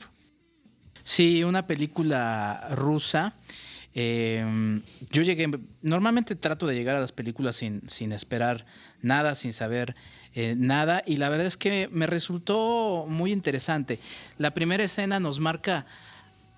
[1.03, 3.35] Sí, una película rusa.
[3.95, 5.51] Em, yo llegué,
[5.83, 8.67] normalmente trato de llegar a las películas sin, sin esperar
[9.03, 9.95] nada, sin saber
[10.35, 13.99] eh, nada, y la verdad es que me resultó muy interesante.
[14.39, 15.87] La primera escena nos marca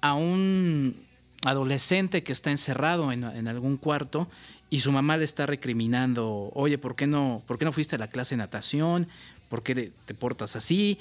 [0.01, 0.97] a un
[1.45, 4.29] adolescente que está encerrado en, algún cuarto
[4.71, 7.99] y su mamá le está recriminando, oye, ¿por qué no, por qué no fuiste a
[7.99, 9.09] la clase de natación?
[9.49, 10.99] ¿Por qué te portas así?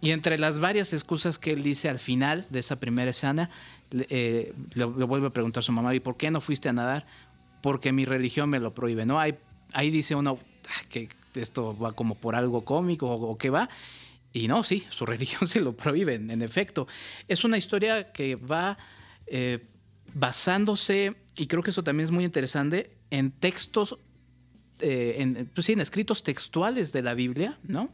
[0.00, 3.50] Y entre las varias excusas que él dice al final de esa primera escena,
[3.90, 7.06] eh, le, vuelve a preguntar a su mamá, ¿y por qué no fuiste a nadar?
[7.62, 9.18] Porque mi religión me lo prohíbe, ¿no?
[9.18, 9.34] Ahí,
[9.72, 13.68] ahí dice uno ah, que esto va como por algo cómico o, qué va.
[14.32, 16.86] Y no, sí, su religión se lo prohíbe, en, efecto.
[17.28, 18.78] Es una historia que va
[19.26, 19.64] eh,
[20.14, 23.98] basándose, y creo que eso también es muy interesante, en textos,
[24.80, 27.90] eh, en, pues sí, en escritos textuales de la Biblia, ¿no?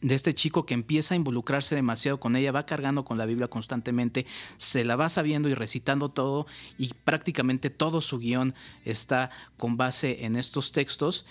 [0.00, 3.48] de este chico que empieza a involucrarse demasiado con ella, va cargando con la Biblia
[3.48, 6.46] constantemente, se la va sabiendo y recitando todo
[6.78, 11.24] y prácticamente todo su guion está con base en estos textos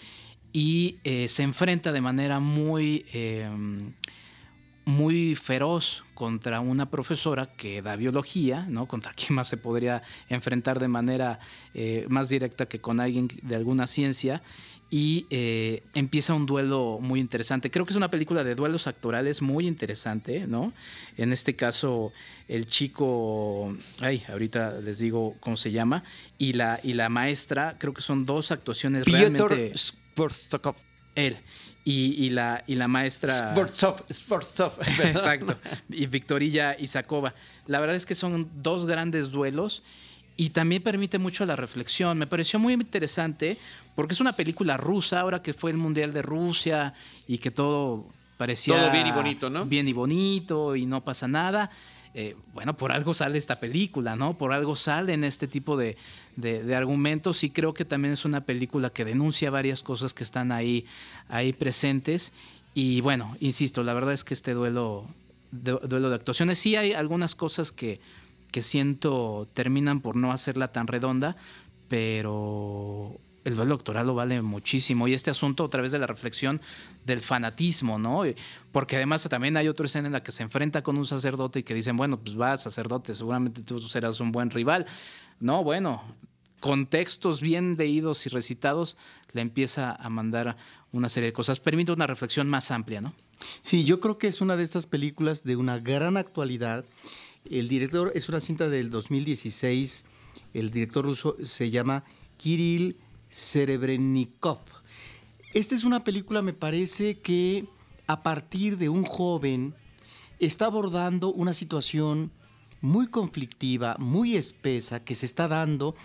[0.56, 3.92] y eh, se enfrenta de manera muy, em,
[4.86, 8.86] muy feroz contra una profesora que da biología, ¿no?
[8.86, 11.42] Contra quién más se podría enfrentar de manera
[11.74, 14.42] eh, más directa que con alguien de alguna ciencia
[14.90, 17.70] y eh, empieza un duelo muy interesante.
[17.70, 20.72] Creo que es una película de duelos actorales muy interesante, ¿no?
[21.18, 22.14] En este caso,
[22.48, 26.06] el chico, ay, ahorita les digo cómo se llama,
[26.38, 29.74] y la, y la maestra, creo que son dos actuaciones realmente...
[31.16, 31.38] Él.
[31.88, 33.54] Y, la, y la maestra...
[35.04, 35.56] Exacto.
[35.88, 37.36] Y Victorilla Isakova.
[37.68, 39.84] La verdad es que son dos grandes duelos
[40.36, 42.18] y también permite mucho la reflexión.
[42.18, 43.58] Me pareció muy interesante
[43.96, 46.96] porque es una película rusa, ahora que fue el Mundial de Rusia
[47.28, 48.06] y que todo
[48.38, 48.78] parecía...
[48.78, 49.66] Todo bien y bonito, ¿no?
[49.66, 51.70] Bien y bonito y no pasa nada.
[52.18, 54.38] Eh, bueno, por algo sale esta película, ¿no?
[54.38, 55.98] Por algo salen este tipo de,
[56.74, 60.86] argumentos y creo que también es una película que denuncia varias cosas que están ahí,
[61.28, 62.32] ahí presentes.
[62.74, 65.04] Y bueno, insisto, la verdad es que este duelo,
[65.52, 68.00] duelo de actuaciones, sí hay algunas cosas que,
[68.50, 71.36] que siento terminan por no hacerla tan redonda,
[71.90, 75.08] pero el duelo doctoral lo vale muchísimo.
[75.08, 76.60] Y este asunto, otra vez de la reflexión
[77.06, 78.24] del fanatismo, ¿no?
[78.72, 81.64] Porque además también hay otra escena en la que se enfrenta con un sacerdote y
[81.64, 84.88] que dicen, bueno, pues va, sacerdote, seguramente tú serás un buen rival.
[85.40, 86.04] No, bueno,
[86.60, 88.98] con textos bien leídos y recitados,
[89.32, 90.58] le empieza a mandar
[90.92, 91.60] una serie de cosas.
[91.60, 93.14] Permite una reflexión más amplia, ¿no?
[93.62, 96.84] Sí, yo creo que es una de estas películas de una gran actualidad.
[97.50, 100.06] El director es una cinta del 2016.
[100.56, 102.04] El director ruso se llama
[102.38, 102.96] Kirill
[103.36, 104.60] Serebrennikov.
[105.54, 107.66] Esta es una película, me parece, que
[108.08, 109.76] a partir de un joven
[110.40, 112.32] está abordando una situación
[112.80, 115.96] muy conflictiva, muy espesa, que se está dando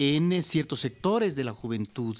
[0.00, 2.16] en eh, ciertos sectores de la juventud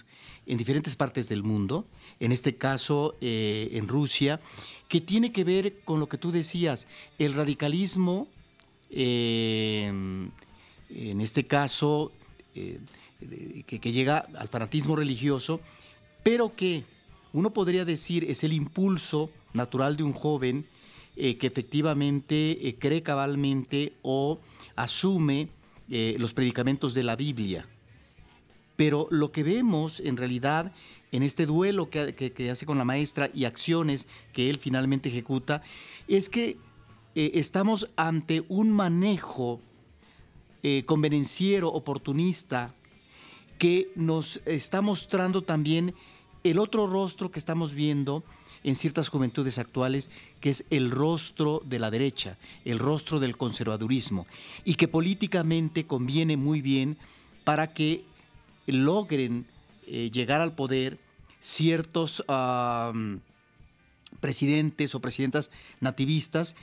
[0.47, 1.85] en diferentes partes del mundo,
[2.21, 4.41] en este caso eh, en Rusia,
[4.87, 6.87] que tiene que ver con lo que tú decías,
[7.19, 8.29] el radicalismo,
[8.91, 9.89] eh,
[10.95, 12.13] en este caso,
[13.67, 15.61] que, llega al fanatismo religioso,
[16.23, 16.85] pero que
[17.33, 20.65] uno podría decir es el impulso natural de un joven
[21.17, 24.39] eh, que efectivamente eh, cree cabalmente o
[24.77, 25.49] asume
[25.91, 27.67] eh, los predicamentos de la Biblia.
[28.77, 30.73] Pero lo que vemos en realidad
[31.11, 35.63] en este duelo que, hace con la maestra y acciones que él finalmente ejecuta,
[36.09, 36.57] es que
[37.15, 39.61] estamos ante un manejo
[40.87, 42.75] convenenciero, oportunista,
[43.63, 45.95] que nos está mostrando también
[46.43, 48.25] el otro rostro que estamos viendo
[48.65, 50.11] en ciertas juventudes actuales,
[50.41, 54.27] que es el rostro de la derecha, el rostro del conservadurismo,
[54.65, 56.97] y que políticamente conviene muy bien
[57.45, 58.03] para que
[58.67, 59.47] logren
[59.87, 60.99] eh, llegar al poder
[61.41, 62.25] ciertos
[64.19, 66.57] presidentes o presidentas nativistas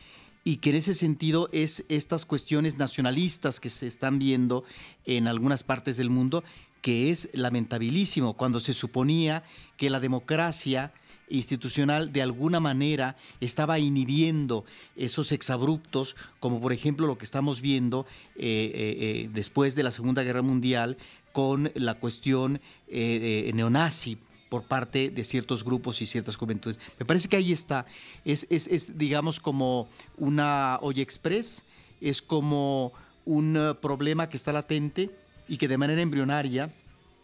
[0.43, 4.65] y que en ese sentido es estas cuestiones nacionalistas que se están viendo
[5.05, 6.43] en algunas partes del mundo
[6.81, 9.43] que es lamentabilísimo cuando se suponía
[9.77, 10.91] que la democracia
[11.29, 14.65] institucional de alguna manera estaba inhibiendo
[14.95, 18.05] esos exabruptos, como por ejemplo lo que estamos viendo
[18.35, 20.97] eh, eh, eh, después de la Segunda Guerra Mundial
[21.31, 22.59] con la cuestión
[22.89, 24.17] neonazi
[24.49, 26.79] por parte de ciertos grupos y ciertas juventudes.
[26.97, 27.85] Me parece que ahí está.
[28.25, 31.63] Es, es, digamos, como una olla express,
[32.01, 32.93] es como
[33.25, 35.11] un problema que está latente
[35.49, 36.69] y que de manera embrionaria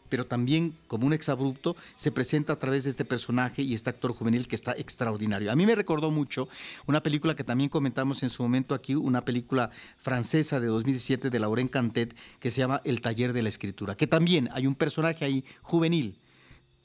[0.10, 4.14] pero también como un exabrupto, se presenta a través de este personaje y este actor
[4.14, 5.52] juvenil que está extraordinario.
[5.52, 6.48] A mí me recordó mucho
[6.86, 11.40] una película que también comentamos en su momento aquí, una película francesa de 2017 de
[11.40, 15.26] Laurent Cantet que se llama El taller de la escritura, que también hay un personaje
[15.26, 16.16] ahí juvenil,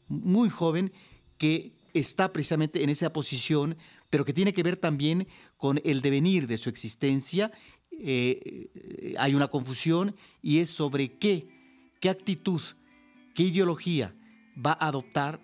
[0.08, 0.92] muy joven,
[1.38, 3.76] que está precisamente en esa posición,
[4.08, 7.52] pero que tiene que ver también con el devenir de su existencia.
[8.02, 11.48] Eh, hay una confusión y es sobre qué,
[12.00, 12.62] qué actitud
[13.34, 14.14] qué ideología
[14.54, 15.40] va a adoptar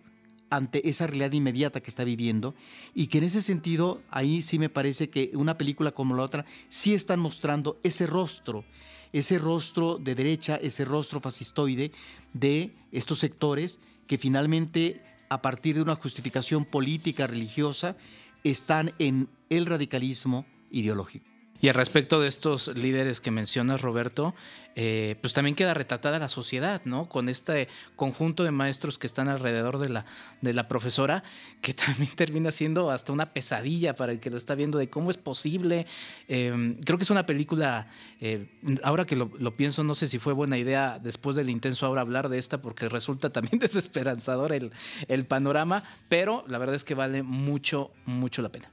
[0.50, 2.54] ante esa realidad inmediata que está viviendo
[2.94, 6.44] y que en ese sentido ahí sí me parece que una película como la otra
[6.68, 8.64] sí están mostrando ese rostro,
[9.12, 11.90] ese rostro de derecha, ese rostro fascistoide
[12.32, 17.96] de estos sectores que finalmente a partir de una justificación política, religiosa,
[18.44, 21.25] están en el radicalismo ideológico.
[21.60, 24.34] Y al respecto de estos líderes que mencionas, Roberto,
[24.78, 27.08] eh, pues también queda retratada la sociedad, ¿no?
[27.08, 30.04] Con este conjunto de maestros que están alrededor de la,
[30.42, 31.24] de la profesora,
[31.62, 35.10] que también termina siendo hasta una pesadilla para el que lo está viendo de cómo
[35.10, 35.86] es posible.
[36.28, 37.88] Em, creo que es una película,
[38.20, 38.48] eh,
[38.82, 42.28] ahora que lo, pienso, no sé si fue buena idea después del intenso ahora hablar
[42.28, 44.72] de esta, porque resulta también desesperanzador el,
[45.08, 48.70] el panorama, pero la verdad es que vale mucho, mucho la pena.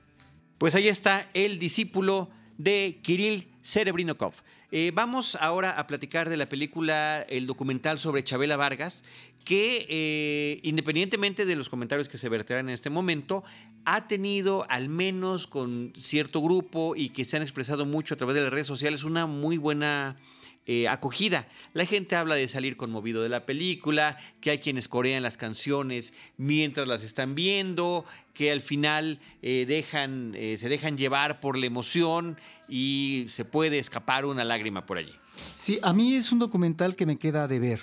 [0.58, 4.34] Pues ahí está el discípulo de Kirill Serebrinokov.
[4.72, 9.04] Eh, vamos ahora a platicar de la película, el documental sobre Chabela Vargas,
[9.44, 13.44] que eh, independientemente de los comentarios que se verterán en este momento,
[13.86, 18.36] ha tenido al menos con cierto grupo y que se han expresado mucho a través
[18.36, 20.18] de las redes sociales una muy buena
[20.66, 21.50] eh, acogida.
[21.74, 26.14] La gente habla de salir conmovido de la película, que hay quienes corean las canciones
[26.38, 31.66] mientras las están viendo, que al final eh, dejan, eh, se dejan llevar por la
[31.66, 32.38] emoción
[32.70, 35.12] y se puede escapar una lágrima por allí.
[35.54, 37.82] Sí, a mí es un documental que me queda de ver.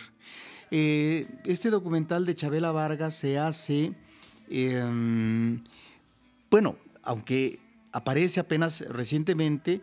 [0.70, 3.92] este documental de Chabela Vargas se hace,
[4.48, 5.62] em,
[6.50, 7.58] bueno, aunque
[7.92, 9.82] aparece apenas recientemente,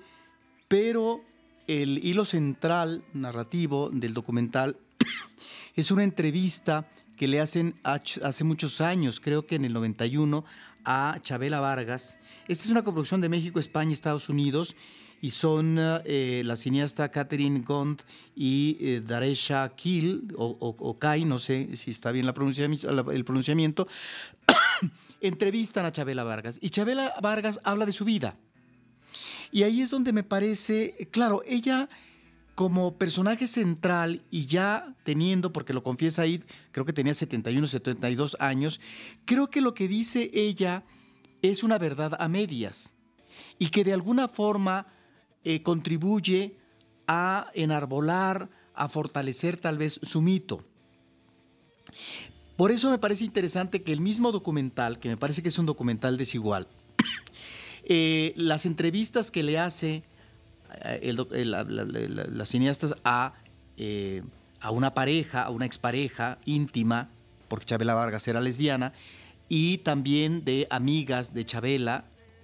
[0.68, 1.27] pero
[1.68, 4.78] el hilo central narrativo del documental
[5.76, 10.45] es una entrevista que le hacen hace muchos años, creo que en el 91,
[10.86, 12.18] a Chabela Vargas.
[12.47, 14.76] Esta es una coproducción de México, España y Estados Unidos
[15.20, 18.03] y son eh, la cineasta Catherine Gond
[18.36, 22.34] y eh, Daresha Kiel, o, Kai, no sé si está bien la
[23.11, 23.88] el pronunciamiento,
[25.22, 26.59] entrevistan a Chabela Vargas.
[26.61, 28.38] Y Chabela Vargas habla de su vida
[29.52, 31.89] y ahí es donde me parece, claro, ella
[32.56, 38.36] como personaje central y ya teniendo, porque lo confiesa ahí, creo que tenía 71, 72
[38.39, 38.82] años,
[39.26, 40.84] creo que lo que dice ella
[41.43, 42.91] es una verdad a medias
[43.60, 44.88] y que de alguna forma
[45.43, 46.58] eh, contribuye
[47.08, 50.66] a enarbolar, a fortalecer tal vez su mito.
[52.56, 55.68] Por eso me parece interesante que el mismo documental, que me parece que es un
[55.68, 56.68] documental desigual,
[57.90, 60.04] eh, las entrevistas que le hace
[60.84, 63.34] eh, las cineastas a,
[63.78, 64.24] eh,
[64.60, 67.08] a una pareja, a una expareja íntima,
[67.48, 68.92] porque Chabela Vargas era lesbiana,
[69.48, 72.04] y también de amigas de Chabela,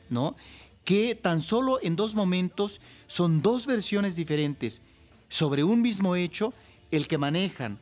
[0.10, 0.38] ¿no?
[0.86, 4.82] Que tan solo en dos momentos son dos versiones diferentes
[5.28, 6.54] sobre un mismo hecho,
[6.92, 7.80] el que manejan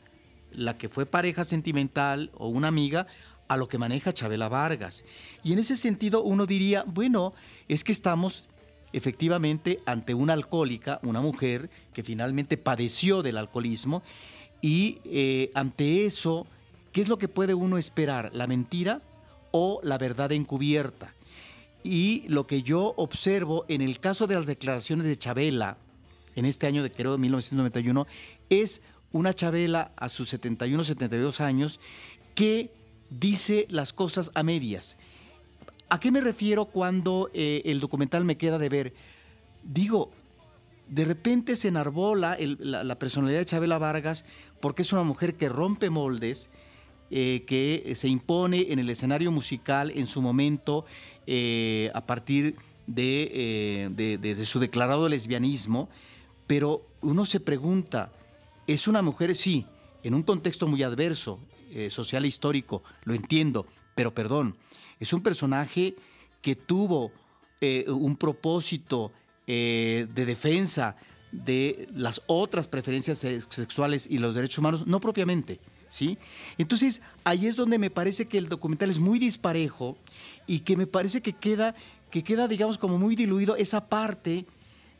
[0.52, 3.08] la que fue pareja sentimental o una amiga
[3.52, 5.04] a lo que maneja Chabela Vargas.
[5.44, 7.34] Y en ese sentido uno diría, bueno,
[7.68, 8.46] es que estamos
[8.94, 14.04] efectivamente ante una alcohólica, una mujer que finalmente padeció del alcoholismo,
[14.62, 16.48] y eh, ante eso,
[16.94, 18.32] ¿qué es lo que puede uno esperar?
[18.34, 19.02] ¿La mentira
[19.52, 21.14] o la verdad encubierta?
[21.84, 25.76] Y lo que yo observo en el caso de las declaraciones de Chabela,
[26.38, 28.08] en este año de creo 1991,
[28.50, 28.82] es
[29.12, 31.82] una Chabela a sus 71, 72 años
[32.34, 32.72] que
[33.12, 34.98] dice las cosas a medias.
[35.90, 38.94] ¿A qué me refiero cuando eh, el documental me queda de ver?
[39.64, 40.12] Digo,
[40.88, 44.26] de repente se enarbola la, personalidad de Chabela Vargas
[44.60, 46.50] porque es una mujer que rompe moldes,
[47.12, 50.86] eh, que se impone en el escenario musical en su momento
[51.28, 52.56] eh, a partir
[52.88, 55.90] de, su declarado lesbianismo,
[56.48, 58.12] pero uno se pregunta,
[58.68, 59.36] ¿es una mujer?
[59.36, 59.66] Sí,
[60.04, 61.40] en un contexto muy adverso,
[61.72, 63.66] eh, social e histórico, lo entiendo,
[63.96, 64.56] pero perdón,
[65.00, 65.96] es un personaje
[66.42, 67.12] que tuvo
[67.62, 69.12] eh, un propósito
[69.48, 70.96] eh, de defensa
[71.32, 75.60] de las otras preferencias sexuales y los derechos humanos, no propiamente,
[75.90, 76.18] ¿sí?
[76.58, 79.98] Entonces, ahí es donde me parece que el documental es muy disparejo
[80.48, 81.76] y que me parece que queda,
[82.10, 84.46] que queda digamos, como muy diluido esa parte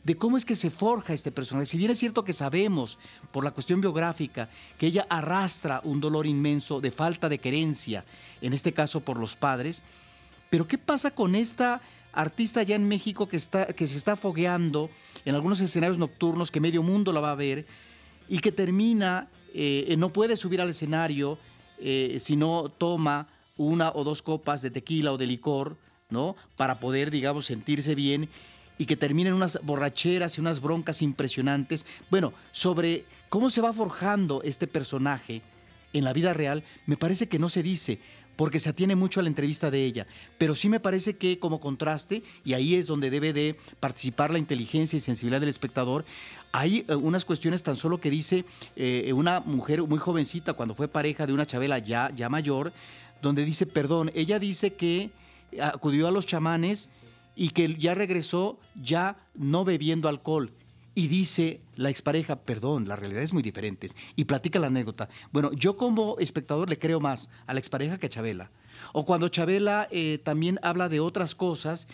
[0.04, 1.66] de cómo es que se forja este personaje.
[1.66, 2.98] Si bien es cierto que sabemos,
[3.30, 4.48] por la cuestión biográfica,
[4.78, 8.04] que ella arrastra un dolor inmenso de falta de querencia,
[8.40, 9.82] en este caso por los padres,
[10.50, 11.80] pero ¿qué pasa con esta
[12.12, 14.90] artista allá en México que, está, que se está fogueando
[15.24, 17.66] en algunos escenarios nocturnos que medio mundo la va a ver
[18.28, 21.38] y que termina, eh, no puede subir al escenario
[21.78, 25.76] eh, si no toma una o dos copas de tequila o de licor,
[26.10, 26.36] ¿no?
[26.56, 28.28] Para poder, digamos, sentirse bien
[28.78, 31.86] y que terminen unas borracheras y unas broncas impresionantes.
[32.10, 35.42] Bueno, sobre cómo se va forjando este personaje
[35.92, 38.00] en la vida real, me parece que no se dice
[38.36, 40.06] porque se atiene mucho a la entrevista de ella,
[40.38, 44.38] pero sí me parece que como contraste, y ahí es donde debe de participar la
[44.38, 46.04] inteligencia y sensibilidad del espectador,
[46.50, 48.44] hay eh, unas cuestiones tan solo que dice
[48.76, 52.72] eh, una mujer muy jovencita cuando fue pareja de una chavela ya, ya mayor,
[53.20, 55.10] donde dice, perdón, ella dice que
[55.60, 56.88] acudió a los chamanes
[57.34, 60.52] y que ya regresó ya no bebiendo alcohol.
[60.94, 63.88] Y dice la expareja, perdón, la realidad es muy diferente.
[64.14, 65.08] Y platica la anécdota.
[65.32, 68.50] Bueno, yo como espectador le creo más a la expareja que a Chabela.
[68.92, 71.88] O cuando Chabela eh, también habla de otras cosas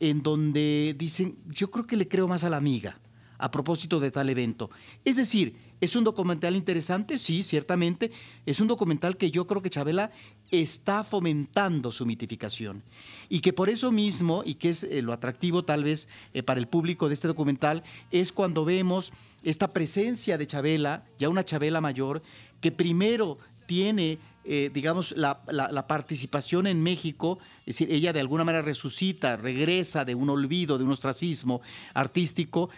[0.00, 2.98] en donde dicen, yo creo que le creo más a la amiga
[3.38, 4.70] a propósito de tal evento.
[5.04, 7.18] Es decir, ¿es un documental interesante?
[7.18, 8.12] Sí, ciertamente.
[8.46, 10.12] Es un documental que yo creo que Chabela
[10.52, 12.82] está fomentando su mitificación.
[13.28, 16.60] Y que por eso mismo, y que es eh, lo atractivo tal vez eh, para
[16.60, 21.80] el público de este documental, es cuando vemos esta presencia de Chabela, ya una Chabela
[21.80, 22.22] mayor,
[22.60, 25.40] que primero tiene eh, digamos, la,
[25.86, 30.84] participación en México, es decir, ella de alguna manera resucita, regresa de un olvido, de
[30.84, 31.62] un ostracismo
[31.94, 32.68] artístico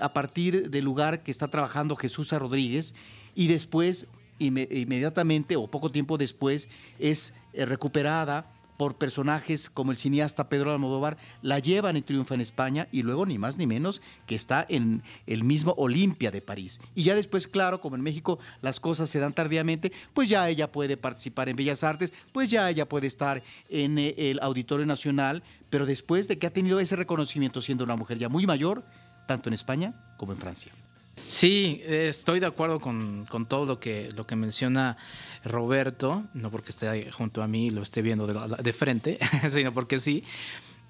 [0.00, 2.92] a partir del lugar que está trabajando Jesús Rodríguez
[3.36, 4.08] y después,
[4.46, 6.68] inmediatamente o poco tiempo después,
[6.98, 8.46] es eh, recuperada
[8.82, 13.26] por personajes como el cineasta Pedro Almodóvar, la llevan y triunfa en España y luego
[13.26, 16.80] ni más ni menos que está en el mismo Olimpia de París.
[16.96, 20.72] Y ya después, claro, como en México las cosas se dan tardíamente, pues ya ella
[20.72, 25.44] puede participar en Bellas Artes, pues ya ella puede estar en eh, el Auditorio Nacional,
[25.70, 28.84] pero después de que ha tenido ese reconocimiento siendo una mujer ya muy mayor,
[29.28, 30.72] tanto en España como en Francia.
[31.26, 34.96] Sí, estoy de acuerdo con, todo lo que, lo que menciona
[35.44, 39.98] Roberto, no porque esté junto a mí y lo esté viendo de, frente, sino porque
[39.98, 40.24] sí.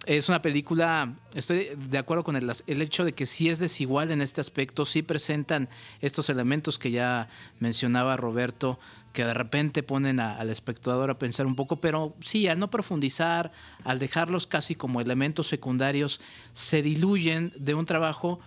[0.05, 4.11] Es una película, estoy de acuerdo con el, el, hecho de que sí es desigual
[4.11, 5.69] en este aspecto, sí presentan
[6.01, 7.29] estos elementos que ya
[7.61, 8.81] mencionaba Roberto,
[9.13, 13.53] que de repente ponen al espectador a pensar un poco, pero sí, al no profundizar,
[13.85, 16.21] al dejarlos casi como elementos secundarios,
[16.53, 18.41] se diluyen de un trabajo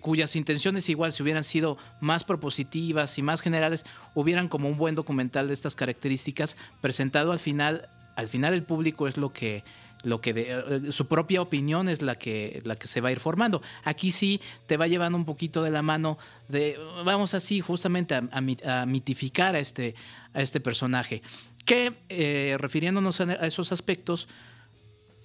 [0.00, 4.94] cuyas intenciones igual si hubieran sido más propositivas y más generales, hubieran como un buen
[4.94, 9.64] documental de estas características presentado al final, al final el público es lo que
[10.04, 13.20] lo que eh, su propia opinión es la que la que se va a ir
[13.20, 13.62] formando.
[13.84, 16.18] Aquí sí te va llevando un poquito de la mano
[16.48, 19.94] de vamos así justamente a, mitificar a este
[20.34, 21.22] a este personaje
[21.64, 24.28] que eh, refiriéndonos a esos aspectos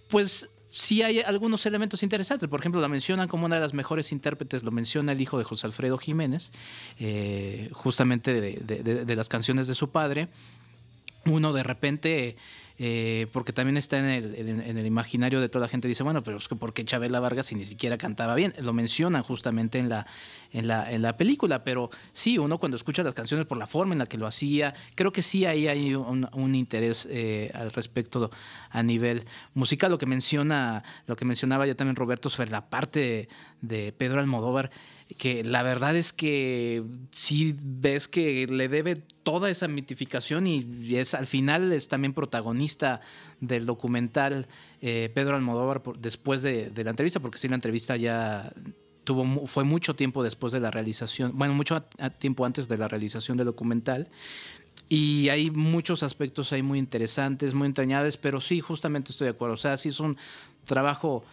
[0.10, 2.50] pues sí hay algunos elementos interesantes.
[2.50, 5.44] Por ejemplo, la mencionan como una de las mejores intérpretes, lo menciona el hijo de
[5.44, 6.52] José Alfredo Jiménez,
[7.00, 10.28] eh, justamente de, las canciones de su padre.
[11.26, 12.36] Uno de repente
[12.80, 16.48] eh, porque también está en el, imaginario de toda la gente, dice, bueno, pero es
[16.48, 18.54] que ¿por qué Chabela Vargas si ni siquiera cantaba bien?
[18.60, 20.06] Lo mencionan justamente en la,
[20.52, 24.06] en la, película, pero sí, uno cuando escucha las canciones por la forma en la
[24.06, 28.32] que lo hacía, creo que sí ahí hay un, interés eh, al respecto
[28.70, 33.28] a nivel musical, lo que menciona, lo que mencionaba ya también Roberto sobre la parte
[33.62, 34.72] de Pedro Almodóvar,
[35.18, 41.14] que la verdad es que sí ves que le debe toda esa mitificación y es
[41.14, 43.00] al final es también protagonista
[43.40, 44.48] del documental
[44.82, 48.54] eh, Pedro Almodóvar después de, la entrevista, porque sí la entrevista ya
[49.46, 51.84] fue mucho tiempo después de la realización, bueno, mucho
[52.20, 54.10] tiempo antes de la realización del documental.
[54.90, 59.56] Y hay muchos aspectos ahí muy interesantes, muy entrañables, pero sí, justamente estoy de acuerdo.
[59.56, 60.18] O sea, sí es un
[60.66, 61.26] trabajo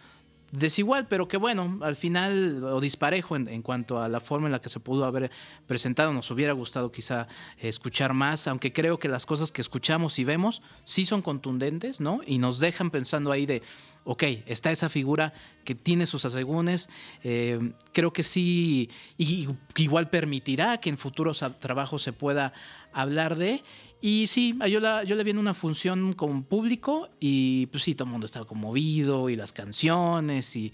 [0.51, 4.61] desigual, pero que bueno, al final, o disparejo en, cuanto a la forma en la
[4.61, 5.31] que se pudo haber
[5.67, 10.23] presentado, nos hubiera gustado quizá escuchar más, aunque creo que las cosas que escuchamos y
[10.23, 12.21] vemos sí son contundentes, ¿no?
[12.25, 13.61] Y nos dejan pensando ahí de,
[14.05, 15.33] ok, está esa figura
[15.65, 16.89] que tiene sus asegúnes,
[17.23, 22.53] eh, creo que sí, y, igual permitirá que en futuros trabajos se pueda
[22.93, 23.63] hablar de,
[24.01, 27.95] y sí, yo, la, yo le vi en una función con público y pues sí,
[27.95, 30.71] todo el mundo estaba conmovido y las canciones y,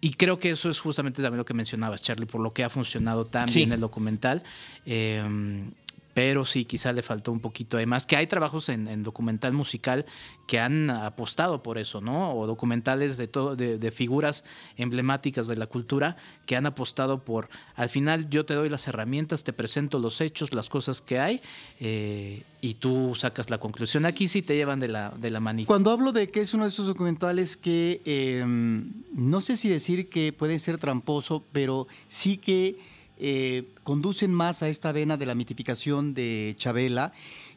[0.00, 2.70] y creo que eso es justamente también lo que mencionabas, Charlie, por lo que ha
[2.70, 4.42] funcionado tan bien el documental.
[4.86, 5.72] Em,
[6.14, 8.06] pero sí, quizá le faltó un poquito de más.
[8.06, 10.06] Que hay trabajos en, documental musical
[10.46, 12.34] que han apostado por eso, ¿no?
[12.34, 14.44] O documentales de, todo, de, figuras
[14.76, 19.42] emblemáticas de la cultura que han apostado por, al final yo te doy las herramientas,
[19.42, 21.40] te presento los hechos, las cosas que hay,
[21.80, 24.06] eh, y tú sacas la conclusión.
[24.06, 25.66] Aquí sí te llevan de la, de la manita.
[25.66, 30.08] Cuando hablo de que es uno de esos documentales que, em, no sé si decir
[30.08, 35.34] que puede ser tramposo, pero sí que eh, conducen más a esta vena de la
[35.34, 37.12] mitificación de Chabela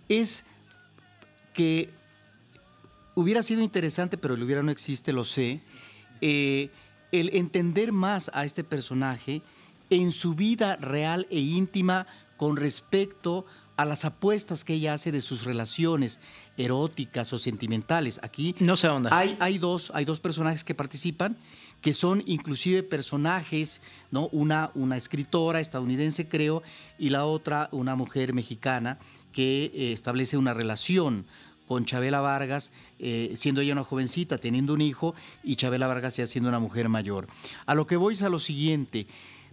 [0.07, 0.45] es
[1.53, 1.89] que
[3.15, 5.61] hubiera sido interesante, pero el hubiera no existe, lo sé,
[6.21, 6.69] eh,
[7.11, 9.41] el entender más a este personaje
[9.89, 12.05] en su vida real e íntima
[12.37, 13.45] con respecto
[13.77, 16.19] a las apuestas que ella hace de sus relaciones
[16.57, 18.19] eróticas o sentimentales.
[18.23, 21.37] Aquí no sé Hay, hay, dos, hay dos personajes que participan
[21.81, 24.27] que son inclusive personajes, ¿no?
[24.31, 26.63] Una, una escritora estadounidense, creo,
[26.97, 28.99] y la otra, una mujer mexicana,
[29.31, 31.25] que eh, establece una relación
[31.67, 35.13] con Chabela Vargas, eh, siendo ella una jovencita, teniendo un hijo,
[35.43, 37.27] y Chabela Vargas ya siendo una mujer mayor.
[37.65, 39.05] A lo que voy es a lo siguiente,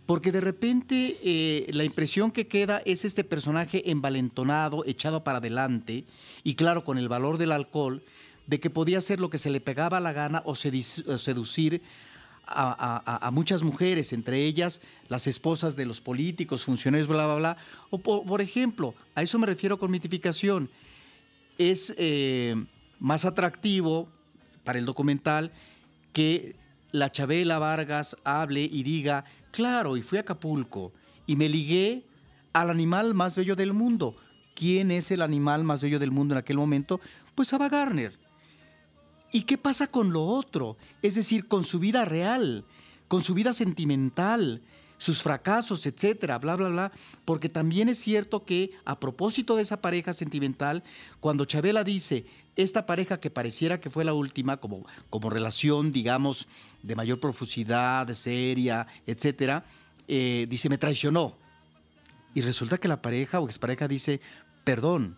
[0.07, 6.05] porque de repente eh, la impresión que queda es este personaje envalentonado, echado para adelante,
[6.45, 8.03] y claro, con el valor del alcohol,
[8.47, 11.83] de que podía hacer lo que se le pegaba la gana o seducir
[12.47, 17.57] a, muchas mujeres, entre ellas las esposas de los políticos, funcionarios, bla, bla, bla.
[17.91, 20.71] O por, ejemplo, a eso me refiero con mitificación.
[21.59, 22.57] Es eh,
[22.99, 24.09] más atractivo
[24.65, 25.53] para el documental
[26.13, 26.57] que
[26.93, 30.93] la Chabela Vargas hable y diga, claro, y fui a Acapulco
[31.27, 32.05] y me ligué
[32.53, 34.17] al animal más bello del mundo.
[34.55, 37.01] ¿Quién es el animal más bello del mundo en aquel momento?
[37.35, 38.24] Pues Ava Garner.
[39.35, 40.77] ¿Y qué pasa con lo otro?
[41.03, 42.65] Es decir, con su vida real,
[43.09, 44.63] con su vida sentimental,
[44.97, 46.93] sus fracasos, etcétera, bla, bla, bla.
[47.25, 50.85] Porque también es cierto que, a propósito de esa pareja sentimental,
[51.19, 56.47] cuando Chabela dice, esta pareja que pareciera que fue la última, como, como relación, digamos,
[56.85, 59.65] de mayor profusidad, seria, etcétera,
[60.07, 61.35] eh, dice, me traicionó.
[62.35, 64.21] Y resulta que la pareja o expareja dice,
[64.63, 65.17] perdón,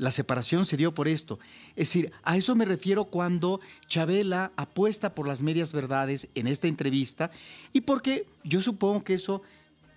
[0.00, 1.38] la separación se dio por esto.
[1.76, 6.68] Es decir, a eso me refiero cuando Chabela apuesta por las medias verdades en esta
[6.68, 7.30] entrevista
[7.74, 9.42] y porque yo supongo que eso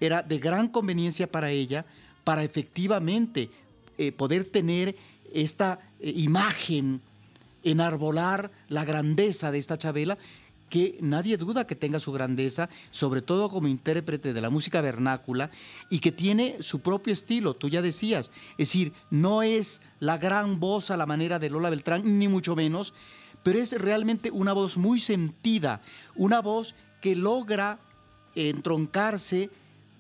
[0.01, 1.85] era de gran conveniencia para ella
[2.25, 3.49] para efectivamente
[3.97, 4.97] eh, poder tener
[5.33, 6.99] esta eh, imagen,
[7.63, 10.17] enarbolar la grandeza de esta Chabela
[10.73, 15.51] que nadie duda que tenga su grandeza, sobre todo como intérprete de la música vernácula,
[15.91, 18.31] y que tiene su propio estilo, tú ya decías.
[18.53, 22.55] Es decir, no es la gran voz a la manera de Lola Beltrán, ni mucho
[22.55, 22.95] menos,
[23.43, 25.83] pero es realmente una voz muy sentida,
[26.15, 27.77] una voz que logra
[28.33, 29.51] entroncarse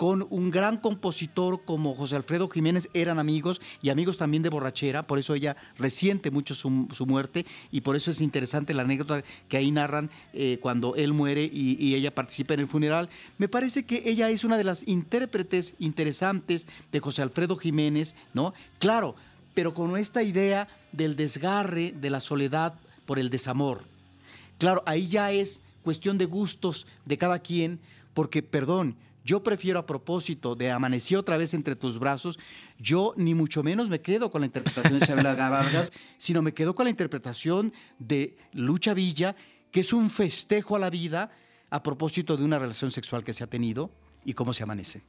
[0.03, 5.03] con un gran compositor como José Alfredo Jiménez, eran amigos y amigos también de borrachera,
[5.03, 6.69] por eso ella resiente mucho su,
[7.07, 11.49] muerte y por eso es interesante la anécdota que ahí narran eh, cuando él muere
[11.49, 13.07] y, ella participa en el funeral.
[13.37, 18.53] Me parece que ella es una de las intérpretes interesantes de José Alfredo Jiménez, ¿no?
[18.79, 19.15] Claro,
[19.53, 22.73] pero con esta idea del desgarre de la soledad
[23.05, 23.83] por el desamor.
[24.57, 27.79] Claro, ahí ya es cuestión de gustos de cada quien,
[28.13, 32.39] porque, perdón, yo prefiero a propósito de Amanecí otra vez entre tus brazos,
[32.77, 36.75] yo ni mucho menos me quedo con la interpretación de Chabela Vargas, sino me quedo
[36.75, 39.35] con la interpretación de Lucha Villa,
[39.71, 41.31] que es un festejo a la vida
[41.69, 43.91] a propósito de una relación sexual que se ha tenido
[44.25, 45.01] y cómo se amanece.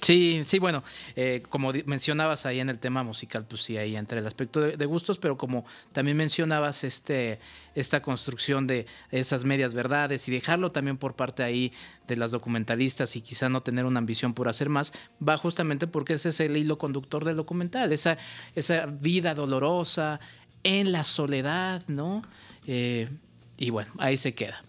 [0.00, 0.82] Sí, sí, bueno,
[1.16, 4.86] eh, como mencionabas ahí en el tema musical, pues sí, ahí entre el aspecto de,
[4.86, 7.38] gustos, pero como también mencionabas este,
[7.74, 11.72] esta construcción de esas medias verdades y dejarlo también por parte ahí
[12.08, 14.92] de las documentalistas y quizá no tener una ambición por hacer más,
[15.26, 18.18] va justamente porque ese es el hilo conductor del documental, esa,
[18.54, 20.20] esa vida dolorosa
[20.64, 22.22] en la soledad, ¿no?
[22.66, 23.08] Eh,
[23.56, 24.64] y bueno, ahí se queda.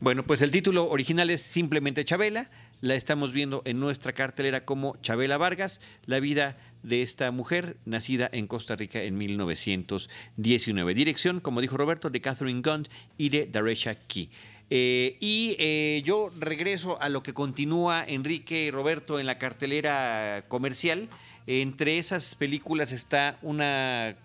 [0.00, 2.48] Bueno, pues el título original es simplemente Chabela
[2.80, 8.28] la estamos viendo en nuestra cartelera como Chabela Vargas, la vida de esta mujer nacida
[8.32, 10.94] en Costa Rica en 1919.
[10.94, 14.30] Dirección, como dijo Roberto, de Catherine Gund y de Daresha Key.
[14.70, 20.44] Eh, y eh, yo regreso a lo que continúa Enrique y Roberto en la cartelera
[20.48, 21.08] comercial.
[21.46, 24.16] Entre esas películas está una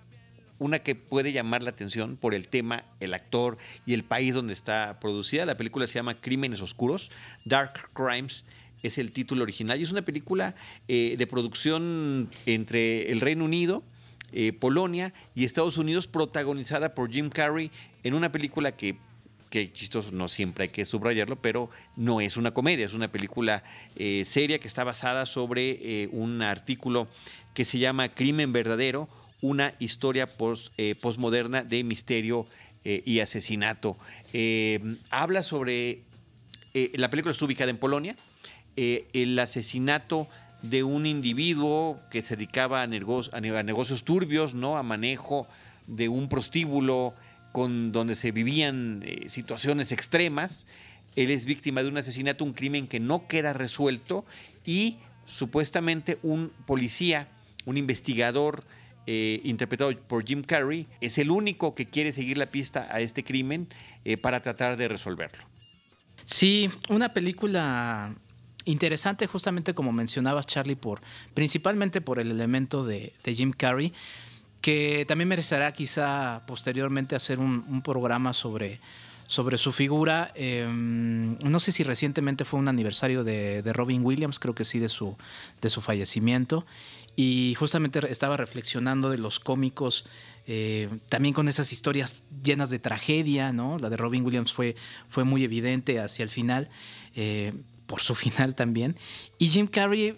[0.60, 4.54] una que puede llamar la atención por el tema, el actor y el país donde
[4.54, 5.46] está producida.
[5.46, 7.12] La película se llama Crímenes Oscuros,
[7.46, 8.46] Dark Crimes
[8.84, 10.56] es el título original y es una película
[10.88, 13.84] eh, de producción entre el Reino Unido,
[14.32, 17.72] eh, Polonia y Estados Unidos protagonizada por Jim Carrey
[18.04, 18.98] en una película que
[19.56, 23.64] que chistoso, no siempre hay que subrayarlo, pero no es una comedia, es una película
[23.96, 27.08] eh, seria que está basada sobre eh, un artículo
[27.54, 29.08] que se llama Crimen Verdadero,
[29.42, 30.96] una historia post, eh,
[31.68, 32.48] de misterio
[32.84, 33.98] y asesinato.
[35.10, 36.04] habla sobre,
[36.94, 38.16] la película está ubicada en Polonia,
[38.76, 40.28] el asesinato
[40.70, 44.78] de un individuo que se dedicaba a, negocios, a negocios turbios, ¿no?
[44.78, 45.48] a manejo
[45.88, 47.14] de un prostíbulo,
[47.52, 50.68] con, donde se vivían eh, situaciones extremas.
[51.16, 54.26] Él es víctima de un asesinato, un crimen que no queda resuelto
[54.66, 57.30] y supuestamente un policía,
[57.66, 58.64] un investigador
[59.08, 63.24] eh, interpretado por Jim Carrey, es el único que quiere seguir la pista a este
[63.24, 63.68] crimen
[64.04, 65.44] eh, para tratar de resolverlo.
[66.26, 68.16] Sí, una película
[68.66, 71.02] interesante justamente como mencionabas Charlie, por,
[71.34, 73.94] principalmente por el elemento de, de Jim Carrey
[74.66, 78.80] que también merecerá quizá posteriormente hacer un, programa sobre,
[79.28, 80.32] sobre su figura.
[80.34, 84.90] Em, no sé si recientemente fue un aniversario de, Robin Williams, creo que sí, de
[84.90, 85.16] su,
[85.62, 86.66] de su fallecimiento.
[87.16, 90.06] Y justamente estaba reflexionando de los cómicos,
[90.48, 93.80] eh, también con esas historias llenas de tragedia, ¿no?
[93.80, 94.76] La de Robin Williams fue,
[95.08, 96.70] fue muy evidente hacia el final,
[97.16, 97.54] eh,
[97.88, 98.96] por su final también.
[99.38, 100.16] Y Jim Carrey,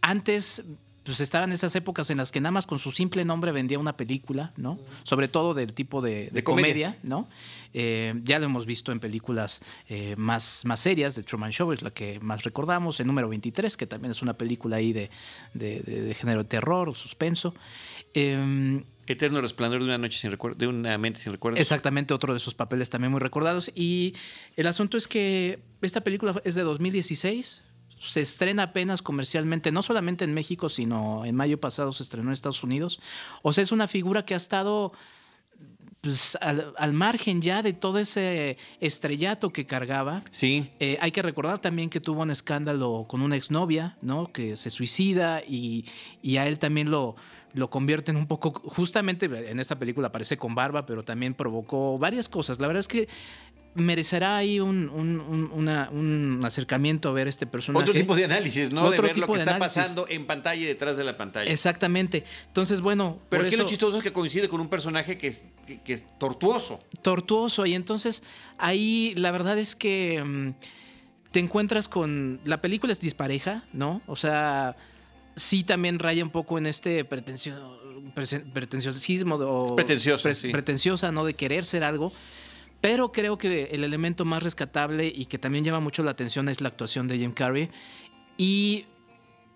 [0.00, 0.62] antes
[1.08, 3.96] pues estaban esas épocas en las que nada más con su simple nombre vendía una
[3.96, 4.78] película, ¿no?
[5.04, 6.98] Sobre todo del tipo de, comedia.
[7.02, 7.30] ¿no?
[7.72, 11.80] Eh, ya lo hemos visto en películas eh, más, más serias, de Truman Show es
[11.80, 15.08] la que más recordamos, el número 23, que también es una película ahí de,
[15.54, 17.54] de, género de terror o suspenso.
[18.12, 21.58] Em, Eterno resplandor de una noche sin recuerdo, de una mente sin recuerdo.
[21.58, 23.72] Exactamente, otro de sus papeles también muy recordados.
[23.74, 24.14] Y
[24.56, 27.62] el asunto es que esta película es de 2016,
[28.00, 32.32] se estrena apenas comercialmente, no solamente en México, sino en mayo pasado se estrenó en
[32.32, 33.00] Estados Unidos.
[33.42, 34.92] O sea, es una figura que ha estado
[36.00, 40.22] pues, al, margen ya de todo ese estrellato que cargaba.
[40.30, 40.70] Sí.
[40.78, 44.32] Eh, hay que recordar también que tuvo un escándalo con una exnovia, ¿no?
[44.32, 45.84] Que se suicida y,
[46.22, 47.16] y a él también lo,
[47.54, 52.28] lo convierten un poco, justamente en esta película aparece con barba, pero también provocó varias
[52.28, 52.60] cosas.
[52.60, 53.08] La verdad es que
[53.78, 57.82] merecerá ahí un, un, acercamiento a ver este personaje.
[57.82, 58.90] Otro tipo de análisis, ¿no?
[58.90, 61.50] de ver lo que está pasando en pantalla y detrás de la pantalla.
[61.50, 62.24] Exactamente.
[62.46, 63.18] Entonces, bueno.
[63.28, 66.80] Pero aquí lo chistoso es que coincide con un personaje que es, que, es tortuoso.
[67.02, 67.66] Tortuoso.
[67.66, 68.22] Y entonces
[68.58, 70.54] ahí la verdad es que mm,
[71.32, 72.40] te encuentras con.
[72.44, 74.02] La película es dispareja, ¿no?
[74.06, 74.76] O sea,
[75.36, 77.78] sí también raya un poco en este pretensión
[78.14, 81.24] pretenciosismo o pretenciosa, pretenciosa, ¿no?
[81.24, 82.12] De querer ser algo.
[82.80, 86.60] Pero creo que el elemento más rescatable y que también llama mucho la atención es
[86.60, 87.70] la actuación de Jim Carrey.
[88.36, 88.86] Y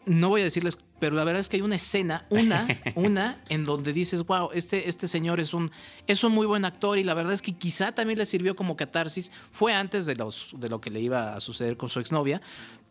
[0.07, 3.65] no voy a decirles, pero la verdad es que hay una escena, una, una, en
[3.65, 5.71] donde dices, wow, este, este señor es un,
[6.07, 8.77] es un muy buen actor y la verdad es que quizá también le sirvió como
[8.77, 9.31] catarsis.
[9.51, 12.41] Fue antes de, los, de lo que le iba a suceder con su exnovia,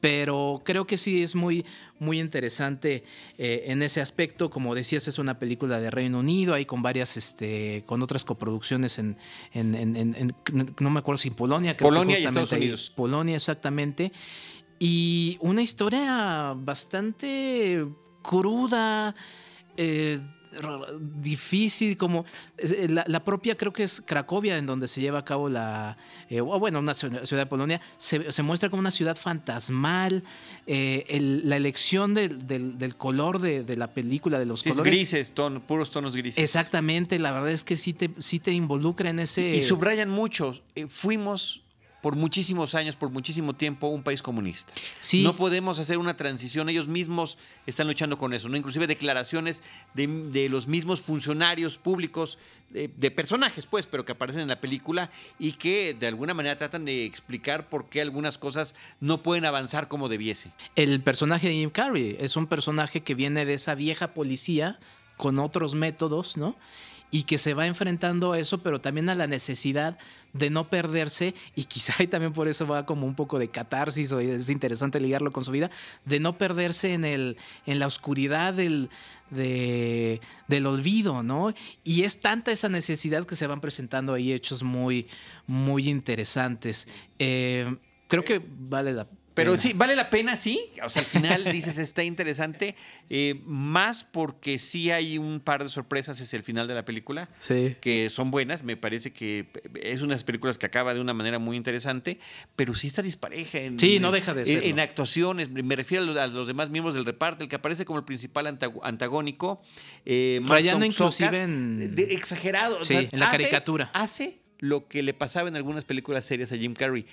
[0.01, 1.63] pero creo que sí es muy,
[1.99, 3.03] muy interesante
[3.37, 4.49] eh, en ese aspecto.
[4.49, 8.97] Como decías, es una película de Reino Unido, ahí con varias, este, con otras coproducciones
[8.97, 9.17] en,
[9.53, 10.35] en,
[10.79, 11.77] no me acuerdo si en Polonia.
[11.77, 12.91] Polonia y Estados Unidos.
[12.95, 14.11] Polonia, exactamente.
[14.79, 17.85] Y una historia bastante
[18.23, 19.15] cruda,
[19.77, 20.19] eh,
[20.99, 22.25] difícil, como
[22.57, 25.97] eh, la, propia, creo que es Cracovia, en donde se lleva a cabo la,
[26.29, 30.23] eh, bueno, una ciudad de Polonia, se, muestra como una ciudad fantasmal,
[30.67, 34.83] eh, la elección del, color de, la película, de los colores.
[34.83, 35.33] grises,
[35.67, 36.43] puros tonos grises.
[36.43, 39.49] Exactamente, la verdad es que sí te, sí te involucra en ese...
[39.49, 41.60] Y, subrayan muchos, fuimos
[42.01, 44.73] por muchísimos años, por muchísimo tiempo, un país comunista.
[45.13, 47.37] No podemos hacer una transición, ellos mismos
[47.67, 48.57] están luchando con eso, ¿no?
[48.57, 52.37] Inclusive declaraciones de, los mismos funcionarios públicos,
[52.69, 56.85] de, personajes, pues, pero que aparecen en la película y que de alguna manera tratan
[56.85, 60.51] de explicar por qué algunas cosas no pueden avanzar como debiese.
[60.75, 64.79] El personaje de Jim Carrey es un personaje que viene de esa vieja policía
[65.17, 66.55] con otros métodos, ¿no?
[67.11, 69.97] Y que se va enfrentando a eso, pero también a la necesidad
[70.33, 74.19] de no perderse, y quizá también por eso va como un poco de catarsis, o
[74.19, 75.69] es interesante ligarlo con su vida,
[76.05, 78.89] de no perderse en, el, en la oscuridad del,
[79.29, 81.53] del olvido, ¿no?
[81.83, 85.07] Y es tanta esa necesidad que se van presentando ahí hechos muy,
[85.47, 86.87] muy interesantes.
[87.19, 87.75] Eh,
[88.07, 90.69] creo que vale la pero sí, vale la pena, sí.
[90.83, 92.75] O sea, al final dices, está interesante.
[93.09, 97.29] Eh, más porque sí hay un par de sorpresas, es el final de la película.
[97.39, 97.75] Sí.
[97.79, 98.63] Que son buenas.
[98.63, 99.47] Me parece que
[99.81, 102.19] es una de las películas que acaba de una manera muy interesante.
[102.55, 103.59] Pero sí está dispareja.
[103.59, 104.65] En, sí, no deja de ser.
[104.65, 105.49] En, actuaciones.
[105.49, 107.43] Me refiero a los, demás miembros del reparto.
[107.43, 109.61] El que aparece como el principal antagónico.
[110.05, 111.93] Eh, Rayando inclusive en.
[111.97, 112.83] exagerado.
[112.83, 113.91] Sí, en la caricatura.
[113.93, 117.05] Hace lo que le pasaba en algunas películas serias a Jim Carrey.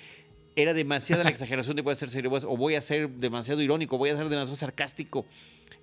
[0.61, 3.97] Era demasiada la exageración de voy a ser serio o voy a ser demasiado irónico,
[3.97, 5.25] voy a ser demasiado sarcástico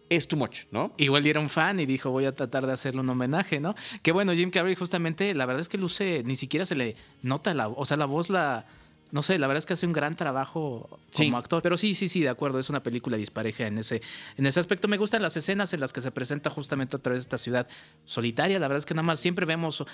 [0.09, 0.93] es too much, ¿no?
[0.99, 3.75] Igual era un fan y dijo, voy a tratar de hacerle un homenaje, ¿no?
[4.03, 7.53] Que bueno, Jim Carrey justamente, la verdad es que luce, ni siquiera se le nota
[7.55, 8.67] la, o sea, la voz la,
[9.11, 11.63] no sé, la verdad es que hace un gran trabajo como actor.
[11.63, 14.03] Pero sí, sí, sí, de acuerdo, es una película dispareja en ese,
[14.37, 14.89] en ese aspecto.
[14.89, 17.69] Me gustan las escenas en las que se presenta justamente otra vez esta ciudad
[18.05, 18.59] solitaria.
[18.59, 19.85] La verdad es que nada más siempre vemos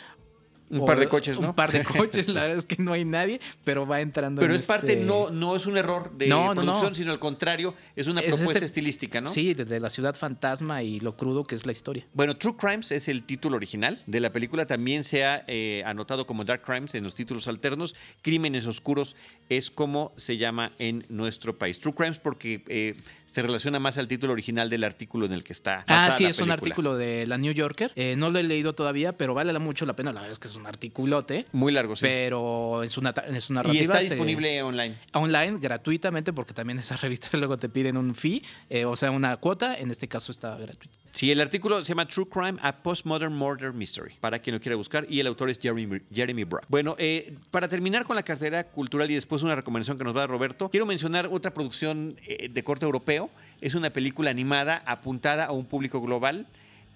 [0.71, 1.49] un par de coches, ¿no?
[1.49, 4.41] Un par de coches, la verdad es que no hay nadie, pero va entrando.
[4.41, 8.07] Pero es parte, este no, no es un error de producción, sino al contrario, es
[8.07, 9.31] una propuesta este estilística, ¿no?
[9.31, 12.07] Sí, desde la ciudad fantasma y lo crudo que es la historia.
[12.15, 16.27] Bueno, True Crimes es el título original de la película, también se ha eh, anotado
[16.27, 17.95] como Dark Crimes en los títulos alternos.
[18.23, 19.17] Crímenes Oscuros
[19.49, 21.79] es como se llama en nuestro país.
[21.81, 22.95] True Crimes porque eh,
[23.33, 25.87] se relaciona más al título original del artículo en el que está.
[25.89, 27.91] Ah, sí, es un artículo de la New Yorker.
[27.97, 30.12] Eh, no lo he leído todavía, pero vale mucho la pena.
[30.12, 31.47] La verdad es que es un articulote.
[31.53, 32.03] Muy largo, sí.
[32.03, 33.80] Pero en su, en su narrativa.
[33.80, 34.99] Y está disponible online.
[35.14, 39.39] Online, gratuitamente, porque también esas revistas luego te piden un fee, eh, o sea, una
[39.39, 39.78] cuota.
[39.78, 41.01] En este caso está gratuito.
[41.13, 44.77] Sí, el artículo se llama True Crime, a Postmodern Murder Mystery, para quien lo quiera
[44.77, 46.65] buscar, y el autor es Jeremy, Jeremy Brock.
[46.69, 50.21] Bueno, eh, para terminar con la cartera cultural y después una recomendación que nos va
[50.21, 52.17] a dar Roberto, quiero mencionar otra producción
[52.51, 53.31] de corte europeo
[53.63, 56.49] es una película animada apuntada a un público global.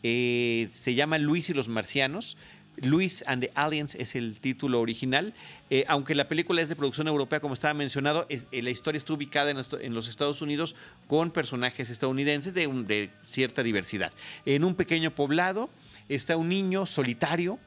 [0.03, 2.37] Eh, se llama Luis y los Marcianos.
[2.77, 5.33] Luis and the Aliens es el título original.
[5.71, 9.13] Eh, aunque la película es de producción europea, como estaba mencionado, eh, la historia está
[9.13, 10.75] ubicada en, los Estados Unidos
[11.09, 14.13] con personajes estadounidenses de, cierta diversidad.
[14.45, 15.71] En un pequeño poblado
[16.09, 17.59] está un niño solitario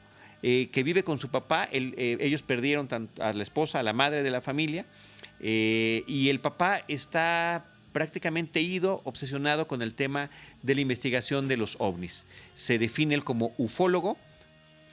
[0.42, 1.68] que vive con su papá.
[1.70, 2.88] ellos perdieron
[3.18, 4.86] a la esposa, a la madre de la familia.
[5.38, 10.30] y el papá está prácticamente ido obsesionado con el tema
[10.62, 12.24] de la investigación de los ovnis.
[12.54, 14.16] Se define él como ufólogo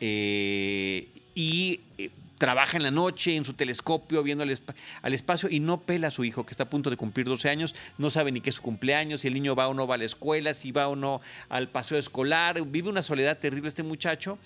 [0.01, 5.81] eh, y eh, trabaja en la noche en su telescopio viendo al, espacio y no
[5.81, 8.41] pela a su hijo que está a punto de cumplir 12 años, no sabe ni
[8.41, 10.71] qué es su cumpleaños, si el niño va o no va a la escuela, si
[10.71, 14.37] va o no al paseo escolar, vive una soledad terrible este muchacho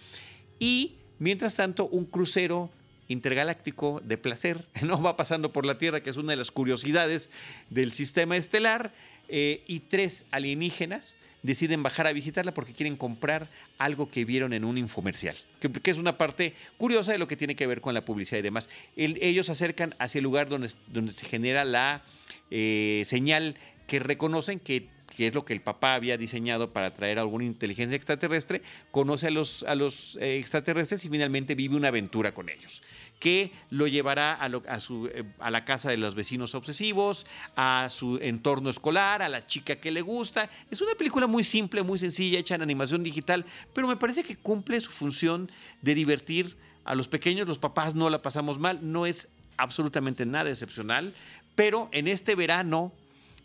[0.59, 2.69] y mientras tanto un crucero
[3.07, 5.01] intergaláctico de placer, ¿no?
[5.01, 7.29] Va pasando por la Tierra, que es una de las curiosidades
[7.69, 8.91] del sistema estelar,
[9.33, 14.63] eh, y tres alienígenas deciden bajar a visitarla porque quieren comprar algo que vieron en
[14.63, 18.05] un infomercial, que, es una parte curiosa de lo que tiene que ver con la
[18.05, 18.69] publicidad y demás.
[18.95, 22.03] ellos se acercan hacia el lugar donde, donde se genera la
[22.49, 23.55] eh, señal
[23.87, 27.97] que reconocen que que es lo que el papá había diseñado para traer alguna inteligencia
[27.97, 28.61] extraterrestre,
[28.91, 32.81] conoce a los, a los eh, extraterrestres y finalmente vive una aventura con ellos
[33.21, 38.17] que lo llevará a, su, eh, a, la casa de los vecinos obsesivos, a su
[38.17, 40.49] entorno escolar, a la chica que le gusta.
[40.71, 43.45] Es una película muy simple, muy sencilla, hecha en animación digital,
[43.75, 45.51] pero me parece que cumple su función
[45.83, 47.47] de divertir a los pequeños.
[47.47, 51.13] Los papás no la pasamos mal, no es absolutamente nada excepcional,
[51.53, 52.91] pero en este verano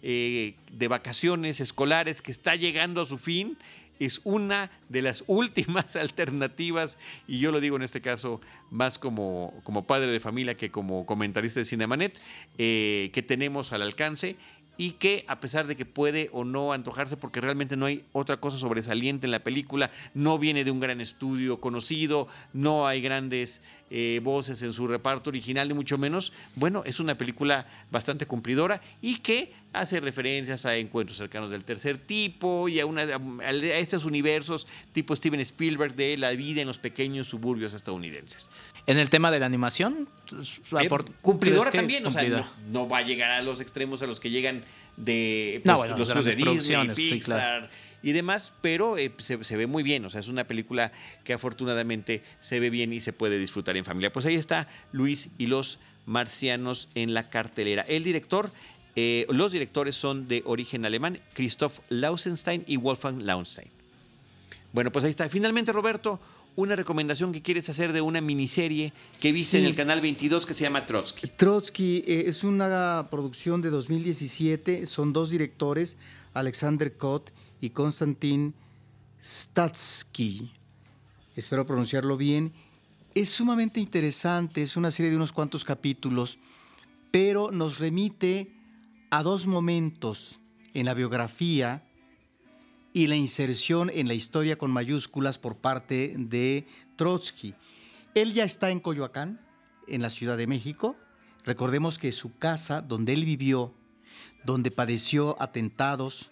[0.03, 3.59] eh, de vacaciones escolares que está llegando a su fin,
[3.99, 8.40] es una de las últimas alternativas, y yo lo digo en este caso
[8.70, 12.20] más como, como padre de familia que como comentarista de Cinemanet,
[12.59, 14.36] eh, que tenemos al alcance
[14.77, 18.39] y que a pesar de que puede o no antojarse, porque realmente no hay otra
[18.39, 23.62] cosa sobresaliente en la película, no viene de un gran estudio conocido, no hay grandes
[23.91, 28.81] eh, voces en su reparto original, ni mucho menos, bueno, es una película bastante cumplidora
[29.01, 34.05] y que hace referencias a encuentros cercanos del tercer tipo y a, una, a estos
[34.05, 38.51] universos tipo Steven Spielberg de la vida en los pequeños suburbios estadounidenses.
[38.87, 40.89] En el tema de la animación, pues, eh,
[41.20, 44.62] cumplidora también, o sea, no, va a llegar a los extremos a los que llegan
[44.97, 47.68] de pues, los de, de Disney, Pixar
[48.03, 50.93] y demás, pero eh, se, ve muy bien, o sea, es una película
[51.24, 54.12] que afortunadamente se ve bien y se puede disfrutar en familia.
[54.12, 57.82] Pues ahí está Luis y los marcianos en la cartelera.
[57.89, 58.53] El director,
[58.95, 63.72] eh, los directores son de origen alemán, Christoph Lausenstein y Wolfgang Lausenstein.
[64.72, 65.28] Bueno, pues ahí está.
[65.28, 66.20] Finalmente, Roberto,
[66.57, 70.54] una recomendación que quieres hacer de una miniserie que viste en el canal 22 que
[70.54, 71.28] se llama Trotsky.
[71.28, 75.98] Trotsky eh, es una producción de 2017, son dos directores,
[76.32, 77.30] Alexander Kot
[77.61, 78.54] y Konstantin
[79.22, 80.50] Statsky.
[81.36, 82.52] Espero pronunciarlo bien.
[83.14, 86.38] Es sumamente interesante, es una serie de unos cuantos capítulos,
[87.11, 88.50] pero nos remite
[89.11, 90.38] a dos momentos
[90.72, 91.86] en la biografía
[92.97, 96.66] y la inserción en la historia con mayúsculas por parte de
[96.97, 97.53] Trotsky.
[98.14, 99.38] Él ya está en Coyoacán,
[99.86, 100.97] en la Ciudad de México.
[101.44, 103.74] Recordemos que su casa, donde él vivió,
[104.47, 106.30] donde padeció atentados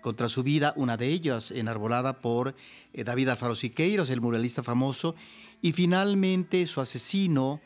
[0.00, 2.56] contra su vida, una de ellas enarbolada por
[2.94, 5.14] eh, David Alfaro Siqueiros, el muralista famoso,
[5.60, 7.60] y finalmente su asesino,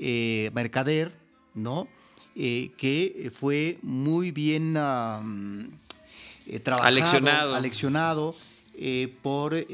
[0.00, 1.16] eh, Mercader,
[1.54, 1.86] ¿no?
[2.34, 4.76] Eh, que fue muy bien
[6.62, 8.36] trabajado, aleccionado, aleccionado
[9.22, 9.66] por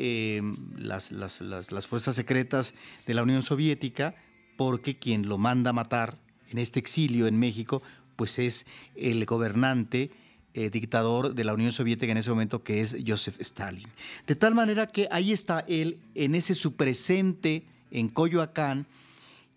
[0.77, 2.75] las, las fuerzas secretas
[3.07, 4.15] de la Unión Soviética,
[4.57, 6.19] porque quien lo manda a matar
[6.51, 7.83] en este exilio en México,
[8.17, 8.67] pues es
[8.97, 10.11] el gobernante
[10.53, 13.87] eh, dictador de la Unión Soviética en ese momento, que es Joseph Stalin.
[14.27, 17.63] De tal manera que ahí está él en ese su presente
[17.93, 18.85] en Coyoacán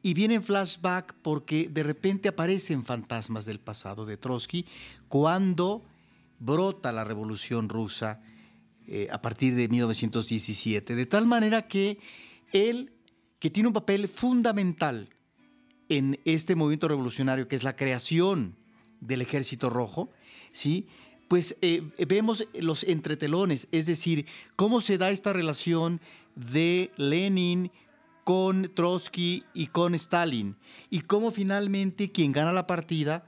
[0.03, 4.65] y viene en flashback porque de repente aparecen fantasmas del pasado de Trotsky
[5.09, 5.81] cuando
[6.43, 8.21] brota la revolución rusa
[8.87, 10.95] eh, a partir de 1917.
[10.95, 11.99] De tal manera que
[12.51, 12.93] él,
[13.39, 15.09] que tiene un papel fundamental
[15.89, 18.57] en este movimiento revolucionario, que es la creación
[18.99, 20.09] del Ejército Rojo,
[20.51, 20.87] ¿sí?
[21.27, 24.25] Pues eh, vemos los entretelones, es decir,
[24.55, 26.01] cómo se da esta relación
[26.35, 27.71] de Lenin
[28.23, 30.57] con Trotsky y con Stalin,
[30.89, 33.25] y cómo finalmente quien gana la partida,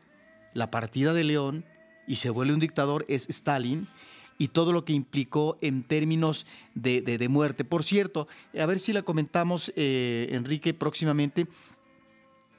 [0.54, 1.66] la partida de León,
[2.08, 3.88] y se vuelve un dictador es Stalin,
[4.38, 7.64] y todo lo que implicó en términos de, muerte.
[7.64, 8.28] Por cierto,
[8.58, 11.48] a ver si la comentamos, eh, Enrique, próximamente.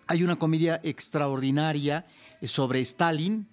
[0.06, 2.06] Hay una comedia extraordinaria
[2.42, 3.46] sobre Stalin,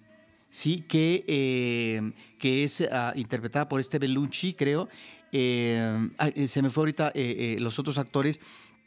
[0.50, 0.84] ¿sí?
[0.88, 4.88] que, eh, que es ah, interpretada por este Bellucci, creo.
[5.32, 6.08] Eh,
[6.46, 7.12] se me fue ahorita
[7.58, 8.40] los otros actores,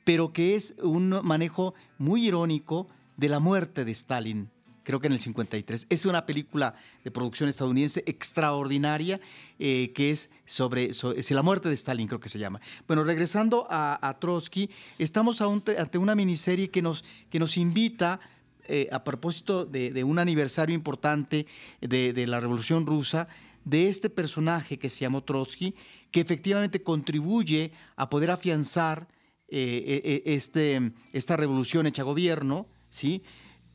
[0.06, 2.88] pero que es un manejo muy irónico
[3.18, 4.50] de la muerte de Stalin,
[4.88, 5.88] creo que en el 53.
[5.90, 6.74] Es una película
[7.04, 9.20] de producción estadounidense extraordinaria
[9.58, 10.92] que es sobre,
[11.30, 12.62] la muerte de Stalin, creo que se llama.
[12.88, 18.22] Bueno, regresando a, Trotsky, estamos ante una miniserie que nos, que nos invita
[18.70, 21.48] eh, a propósito de, un aniversario importante
[21.82, 23.28] de, la Revolución Rusa,
[23.66, 25.76] de este personaje que se llamó Trotsky,
[26.12, 29.10] que efectivamente contribuye a poder afianzar
[29.50, 33.22] eh, eh, este, esta revolución hecha gobierno, ¿sí?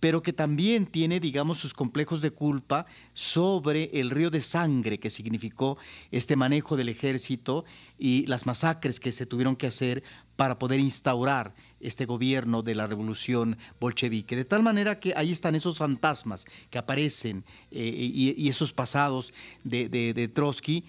[0.02, 5.10] Pero que también tiene, digamos, sus complejos de culpa sobre el río de sangre que
[5.10, 5.78] significó
[6.10, 7.64] este manejo del ejército
[8.00, 10.02] y las masacres que se tuvieron que hacer
[10.34, 14.34] para poder instaurar este gobierno de la revolución bolchevique.
[14.34, 19.32] De tal manera que ahí están esos fantasmas que aparecen eh, y, esos pasados
[19.62, 20.84] de, de Trotsky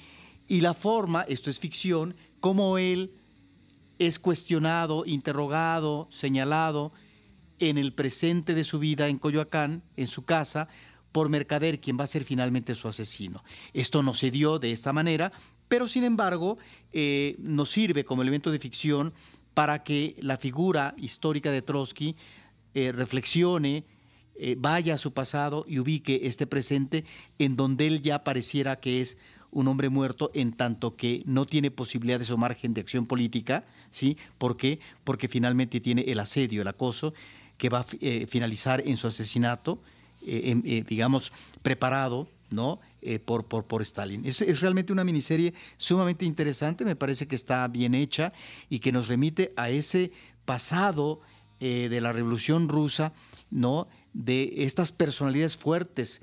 [0.47, 3.11] y la forma, esto es ficción, como él
[3.99, 6.93] es cuestionado, interrogado, señalado,
[7.59, 10.67] en el presente de su vida en Coyoacán, en su casa,
[11.11, 13.43] por Mercader, quien va a ser finalmente su asesino.
[13.73, 15.31] Esto no se dio de esta manera,
[15.67, 16.57] pero sin embargo
[16.91, 19.13] eh, nos sirve como elemento de ficción
[19.53, 22.15] para que la figura histórica de Trotsky
[22.73, 23.85] eh, reflexione,
[24.35, 27.05] eh, vaya a su pasado y ubique este presente
[27.37, 29.19] en donde él ya pareciera que es
[29.51, 34.17] un hombre muerto en tanto que no tiene posibilidades o margen de acción política, ¿sí?
[34.39, 34.79] ¿Por qué?
[35.03, 37.13] Porque finalmente tiene el asedio, el acoso,
[37.63, 39.79] que va a eh, finalizar en su asesinato,
[40.21, 42.81] eh, eh, digamos, preparado ¿no?
[43.23, 44.25] por, por, por, Stalin.
[44.25, 48.33] Es, es, realmente una miniserie sumamente interesante, me parece que está bien hecha
[48.69, 50.11] y que nos remite a ese
[50.43, 51.21] pasado
[51.61, 53.13] de la Revolución Rusa,
[53.49, 53.87] ¿no?
[54.11, 56.21] de estas personalidades fuertes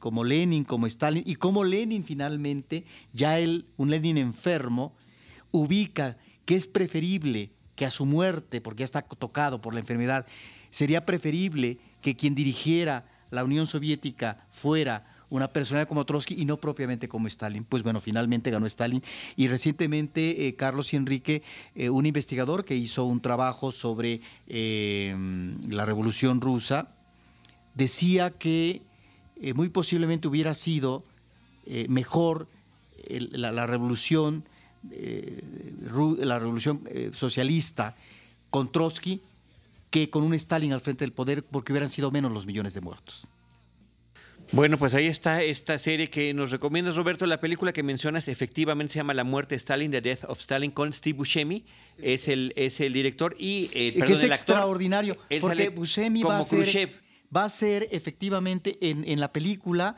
[0.00, 4.92] como Lenin, como Stalin, y como Lenin finalmente, ya él, un Lenin enfermo,
[5.52, 10.26] ubica que es preferible que a su muerte, porque ya está tocado por la enfermedad,
[10.74, 16.56] sería preferible que quien dirigiera la Unión Soviética fuera una persona como Trotsky y no
[16.56, 17.62] propiamente como Stalin.
[17.62, 19.00] Pues bueno, finalmente ganó Stalin.
[19.36, 21.44] Y recientemente eh, Carlos Enrique,
[21.76, 25.14] eh, un investigador que hizo un trabajo sobre eh,
[25.68, 26.88] la Revolución Rusa,
[27.74, 28.82] decía que
[29.54, 31.04] muy posiblemente hubiera sido
[31.88, 32.48] mejor
[33.08, 34.44] la, revolución,
[36.18, 37.96] la revolución socialista
[38.50, 39.20] con Trotsky
[39.94, 42.80] que con un Stalin al frente del poder porque hubieran sido menos los millones de
[42.80, 43.28] muertos.
[44.50, 47.28] Bueno, pues ahí está esta serie que nos recomiendas, Roberto.
[47.28, 50.72] La película que mencionas efectivamente se llama La muerte de Stalin, The Death of Stalin,
[50.72, 51.64] con Steve Buscemi.
[52.02, 57.00] Es el, es el director y, eh, que es extraordinario, porque Buscemi va a, ser,
[57.34, 59.94] va a ser efectivamente en, en la película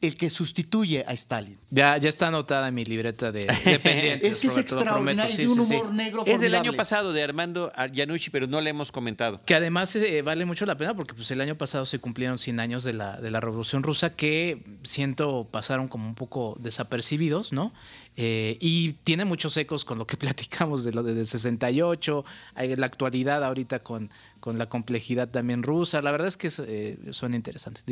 [0.00, 1.58] el que sustituye a Stalin.
[1.70, 3.46] Ya, ya está anotada en mi libreta de,
[3.82, 4.32] pendientes.
[4.32, 6.24] es que es extraordinario, es un humor negro.
[6.26, 9.40] Es del año pasado de Armando Yanucci, pero no le hemos comentado.
[9.44, 12.60] Que además eh, vale mucho la pena porque pues, el año pasado se cumplieron 100
[12.60, 17.72] años de la, de la Revolución Rusa que siento pasaron como un poco desapercibidos, ¿no?
[18.16, 22.24] Eh, y tiene muchos ecos con lo que platicamos de lo de 68,
[22.54, 26.02] hay la actualidad ahorita con, con la complejidad también rusa.
[26.02, 27.84] La verdad es que eh, son interesantes.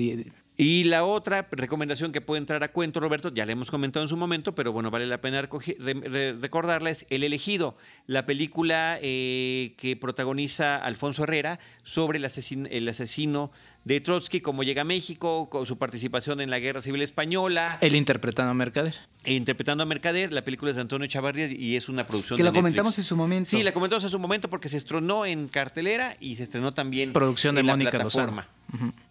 [0.59, 4.09] Y la otra recomendación que puede entrar a cuento, Roberto, ya le hemos comentado en
[4.09, 7.77] su momento, pero bueno, vale la pena recordarla, es El elegido,
[8.07, 12.27] la película eh, que protagoniza Alfonso Herrera sobre el,
[12.71, 13.51] el asesino
[13.87, 17.79] de Trotsky, cómo llega a México, con su participación en la Guerra Civil Española.
[17.81, 18.97] Él interpretando a Mercader.
[19.23, 22.43] E interpretando a Mercader, la película es de Antonio Chavarrías y es una producción que
[22.43, 23.49] la comentamos en su momento.
[23.49, 27.13] Sí, la comentamos en su momento porque se estrenó en cartelera y se estrenó también
[27.13, 28.49] producción de en Mónica la plataforma.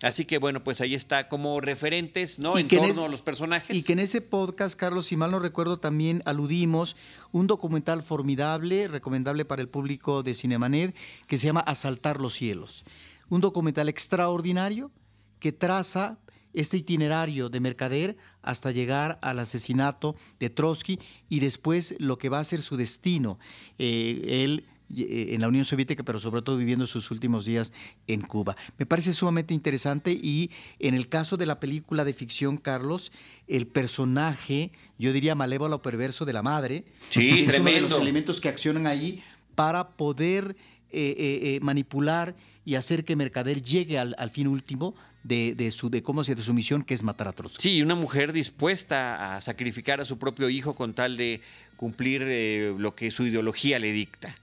[0.02, 2.58] Así que bueno, pues ahí está como referentes, ¿no?
[2.58, 3.74] en torno a los personajes.
[3.74, 6.98] Y que en ese podcast, Carlos, si mal no recuerdo, también aludimos
[7.32, 10.94] un documental formidable, recomendable para el público de Cinemanet,
[11.28, 12.84] que se llama Asaltar los cielos
[13.30, 14.92] un documental extraordinario
[15.40, 16.18] que traza
[16.56, 21.00] este itinerario de Mercader hasta llegar al asesinato de Trotsky
[21.30, 23.38] y después lo que va a ser su destino.
[23.78, 24.66] Eh, él
[24.96, 27.74] eh, en la Unión Soviética, pero sobre todo viviendo sus últimos días
[28.08, 28.56] en Cuba.
[28.78, 33.12] Me parece sumamente interesante y en el caso de la película de ficción, Carlos,
[33.48, 38.00] el personaje, yo diría malévolo o perverso de la madre, sí, es uno de los
[38.00, 39.24] elementos que accionan ahí
[39.56, 40.56] para poder
[40.92, 42.36] eh, manipular
[42.66, 46.54] y hacer que Mercader llegue al, fin último de, su, de, cómo se, de su
[46.54, 47.62] misión, que es matar a Trotsky.
[47.62, 51.42] Sí, una mujer dispuesta a sacrificar a su propio hijo con tal de
[51.78, 54.36] cumplir eh, lo que su ideología le dicta.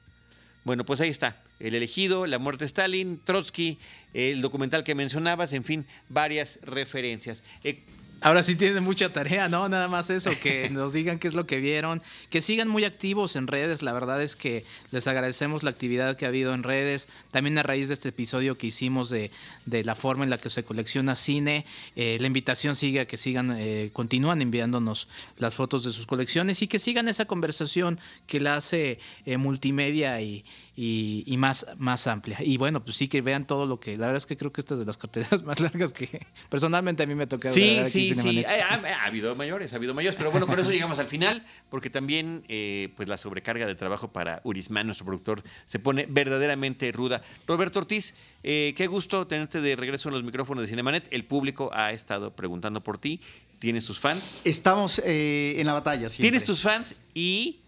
[0.64, 1.42] Bueno, pues ahí está.
[1.58, 3.78] El elegido, la muerte de Stalin, Trotsky,
[4.14, 7.42] el documental que mencionabas, en fin, varias referencias.
[7.64, 7.82] Eh,
[8.22, 9.68] Ahora sí tienen mucha tarea, ¿no?
[9.68, 13.36] Nada más eso, que nos digan qué es lo que vieron, que sigan muy activos
[13.36, 13.82] en redes.
[13.82, 17.08] La verdad es que les agradecemos la actividad que ha habido en redes.
[17.30, 19.30] También a raíz de este episodio que hicimos de,
[19.66, 21.66] de la forma en la que se colecciona cine,
[21.96, 25.08] eh, la invitación sigue a que sigan, eh, continúan enviándonos
[25.38, 30.20] las fotos de sus colecciones y que sigan esa conversación que la hace eh, multimedia
[30.20, 30.44] y,
[30.76, 32.38] y, más, más amplia.
[32.42, 33.96] Y bueno, pues sí que vean todo lo que.
[33.96, 37.02] La verdad es que creo que esta es de las carteras más largas que personalmente
[37.02, 37.54] a mí me ha tocado.
[37.54, 38.44] Sí, sí, sí.
[38.44, 42.44] Ha, habido mayores, ha habido mayores, pero bueno, con eso llegamos al final, porque también
[42.48, 47.22] eh, pues la sobrecarga de trabajo para Urisman, nuestro productor, se pone verdaderamente ruda.
[47.46, 51.08] Roberto Ortiz, eh, qué gusto tenerte de regreso en los micrófonos de Cinemanet.
[51.10, 53.20] El público ha estado preguntando por ti.
[53.58, 54.40] ¿Tienes tus fans?
[54.44, 56.30] Estamos eh, en la batalla, siempre.
[56.30, 57.60] Tienes tus fans y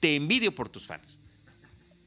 [0.00, 1.18] te envidio por tus fans.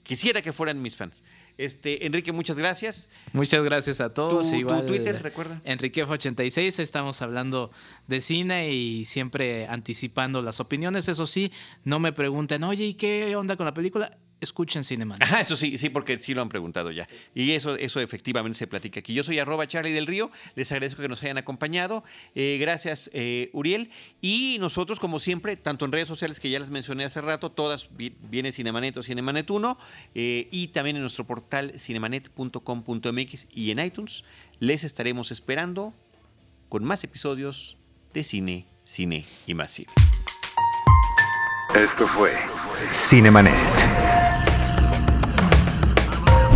[0.04, 1.24] Quisiera que fueran mis fans.
[1.62, 3.08] Este, Enrique, muchas gracias.
[3.34, 4.50] Muchas gracias a todos.
[4.50, 5.62] ¿Tu, Igual, Twitter, recuerda?
[5.64, 7.70] Enriquef86, estamos hablando
[8.08, 11.08] de cine y siempre anticipando las opiniones.
[11.08, 11.52] Eso sí,
[11.84, 14.18] no me pregunten, oye, ¿y qué onda con la película?
[14.42, 15.24] Escuchen Cinemanet.
[15.24, 17.08] Ajá, eso sí, sí, porque sí lo han preguntado ya.
[17.34, 19.14] Y eso, eso efectivamente se platica aquí.
[19.14, 22.04] Yo soy arroba Charlie del Río, les agradezco que nos hayan acompañado.
[22.36, 23.92] Eh, gracias, eh, Uriel.
[24.20, 27.90] Y nosotros, como siempre, tanto en redes sociales que ya les mencioné hace rato, todas
[27.96, 29.78] viene Cinemanet o Cinemanet 1,
[30.16, 34.24] eh, y también en nuestro portal cinemanet.com.mx y en iTunes,
[34.60, 35.94] les estaremos esperando
[36.68, 37.78] con más episodios
[38.14, 39.92] de cine, cine y más cine.
[41.76, 42.34] Esto fue
[42.92, 44.31] Cinemanet